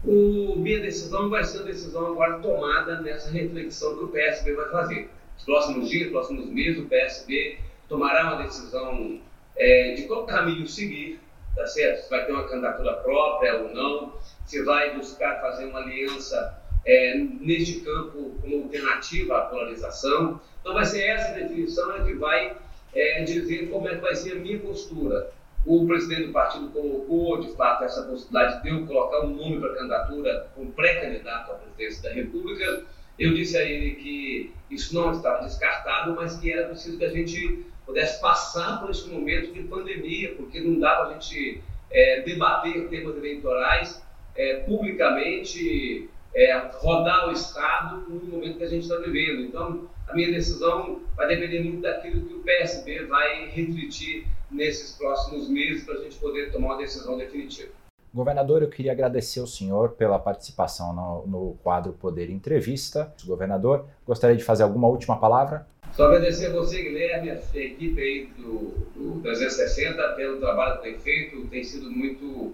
O, 0.07 0.55
minha 0.57 0.79
decisão 0.81 1.29
vai 1.29 1.43
ser 1.43 1.59
a 1.59 1.63
decisão 1.63 2.07
agora 2.07 2.39
tomada 2.39 3.01
nessa 3.01 3.31
reflexão 3.31 3.97
que 3.97 4.03
o 4.03 4.07
PSB 4.09 4.53
vai 4.53 4.69
fazer. 4.69 5.09
Nos 5.35 5.45
próximos 5.45 5.89
dias, 5.89 6.11
próximos 6.11 6.45
meses, 6.47 6.79
o 6.79 6.85
PSB 6.85 7.59
tomará 7.89 8.33
uma 8.33 8.43
decisão 8.43 9.19
é, 9.57 9.93
de 9.93 10.03
qual 10.03 10.25
caminho 10.25 10.67
seguir 10.67 11.19
tá 11.55 11.65
certo? 11.65 12.03
Se 12.03 12.09
vai 12.09 12.25
ter 12.25 12.33
uma 12.33 12.47
candidatura 12.47 12.93
própria 12.95 13.61
ou 13.61 13.73
não, 13.73 14.13
se 14.45 14.61
vai 14.63 14.95
buscar 14.95 15.39
fazer 15.39 15.65
uma 15.65 15.79
aliança 15.79 16.61
é, 16.85 17.15
neste 17.15 17.79
campo 17.79 18.35
como 18.41 18.63
alternativa 18.63 19.37
à 19.37 19.41
polarização. 19.45 20.39
Então 20.59 20.73
vai 20.73 20.85
ser 20.85 21.03
essa 21.03 21.33
definição 21.33 22.05
que 22.05 22.13
vai 22.15 22.57
é, 22.93 23.23
dizer 23.23 23.69
como 23.69 23.87
é 23.87 23.95
que 23.95 24.01
vai 24.01 24.15
ser 24.15 24.33
a 24.33 24.35
minha 24.35 24.59
postura. 24.59 25.31
O 25.65 25.87
presidente 25.87 26.27
do 26.27 26.31
partido 26.31 26.69
colocou, 26.69 27.39
de 27.39 27.51
fato, 27.55 27.83
essa 27.83 28.03
possibilidade 28.03 28.61
de 28.61 28.69
eu 28.69 28.85
colocar 28.85 29.21
um 29.21 29.35
nome 29.35 29.59
para 29.59 29.73
candidatura 29.73 30.47
como 30.53 30.71
pré-candidato 30.73 31.51
à 31.51 31.55
presidência 31.55 32.03
da 32.03 32.15
República. 32.15 32.83
Eu 33.17 33.33
disse 33.33 33.57
a 33.57 33.63
ele 33.63 33.95
que 33.95 34.53
isso 34.69 34.93
não 34.93 35.11
estava 35.11 35.43
descartado, 35.43 36.13
mas 36.15 36.37
que 36.37 36.51
era 36.51 36.67
preciso 36.67 36.99
que 36.99 37.05
a 37.05 37.09
gente 37.09 37.65
pudesse 37.85 38.21
passar 38.21 38.79
por 38.79 38.91
esse 38.91 39.09
momento 39.09 39.53
de 39.53 39.63
pandemia, 39.63 40.35
porque 40.35 40.59
não 40.59 40.79
dá 40.79 40.95
para 40.95 41.07
a 41.07 41.13
gente 41.13 41.61
é, 41.89 42.21
debater 42.21 42.87
temas 42.89 43.15
eleitorais 43.17 44.03
é, 44.35 44.57
publicamente, 44.67 46.09
é, 46.35 46.57
rodar 46.73 47.29
o 47.29 47.31
Estado 47.31 48.05
no 48.07 48.23
momento 48.25 48.57
que 48.57 48.63
a 48.65 48.69
gente 48.69 48.83
está 48.83 48.97
vivendo. 48.97 49.41
Então, 49.41 49.89
a 50.07 50.13
minha 50.13 50.31
decisão 50.31 51.01
vai 51.15 51.27
depender 51.27 51.61
muito 51.61 51.81
daquilo 51.81 52.25
que 52.25 52.33
o 52.33 52.39
PSB 52.39 53.05
vai 53.05 53.45
refletir 53.47 54.27
nesses 54.51 54.97
próximos 54.97 55.49
meses 55.49 55.83
para 55.83 55.95
a 55.95 56.03
gente 56.03 56.17
poder 56.17 56.51
tomar 56.51 56.67
uma 56.67 56.77
decisão 56.77 57.17
definitiva. 57.17 57.71
Governador, 58.13 58.61
eu 58.61 58.69
queria 58.69 58.93
agradecer 58.93 59.41
ao 59.41 59.47
senhor 59.47 59.89
pela 59.89 60.17
participação 60.17 60.93
no, 60.93 61.27
no 61.27 61.57
quadro 61.61 61.91
Poder 61.91 62.29
Entrevista. 62.29 63.13
Governador, 63.25 63.85
gostaria 64.05 64.37
de 64.37 64.43
fazer 64.43 64.63
alguma 64.63 64.87
última 64.87 65.19
palavra? 65.19 65.67
Só 65.91 66.05
agradecer 66.05 66.47
a 66.47 66.53
você, 66.53 66.81
Guilherme, 66.81 67.31
a 67.31 67.35
equipe 67.57 68.01
aí 68.01 68.25
do, 68.37 68.69
do 68.95 69.21
360 69.21 70.01
pelo 70.15 70.39
trabalho 70.39 70.77
que 70.77 70.83
tem 70.83 70.99
feito. 70.99 71.45
Tem 71.47 71.63
sido 71.63 71.91
muito. 71.91 72.53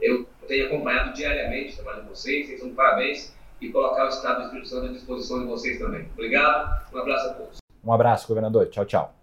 Eu 0.00 0.26
tenho 0.46 0.66
acompanhado 0.66 1.12
diariamente 1.12 1.72
o 1.72 1.76
trabalho 1.82 2.02
de 2.04 2.08
vocês, 2.10 2.46
vocês 2.46 2.60
são 2.60 2.70
parabéns 2.72 3.34
e 3.60 3.68
colocar 3.68 4.06
o 4.06 4.08
Estado 4.08 4.38
do 4.38 4.44
Espírito 4.44 4.68
Santo 4.68 4.86
à 4.86 4.92
disposição 4.92 5.40
de 5.40 5.46
vocês 5.46 5.78
também. 5.78 6.08
Obrigado, 6.14 6.86
um 6.94 6.98
abraço 6.98 7.28
a 7.28 7.34
todos. 7.34 7.58
Um 7.84 7.92
abraço, 7.92 8.28
governador. 8.28 8.68
Tchau, 8.68 8.84
tchau. 8.84 9.19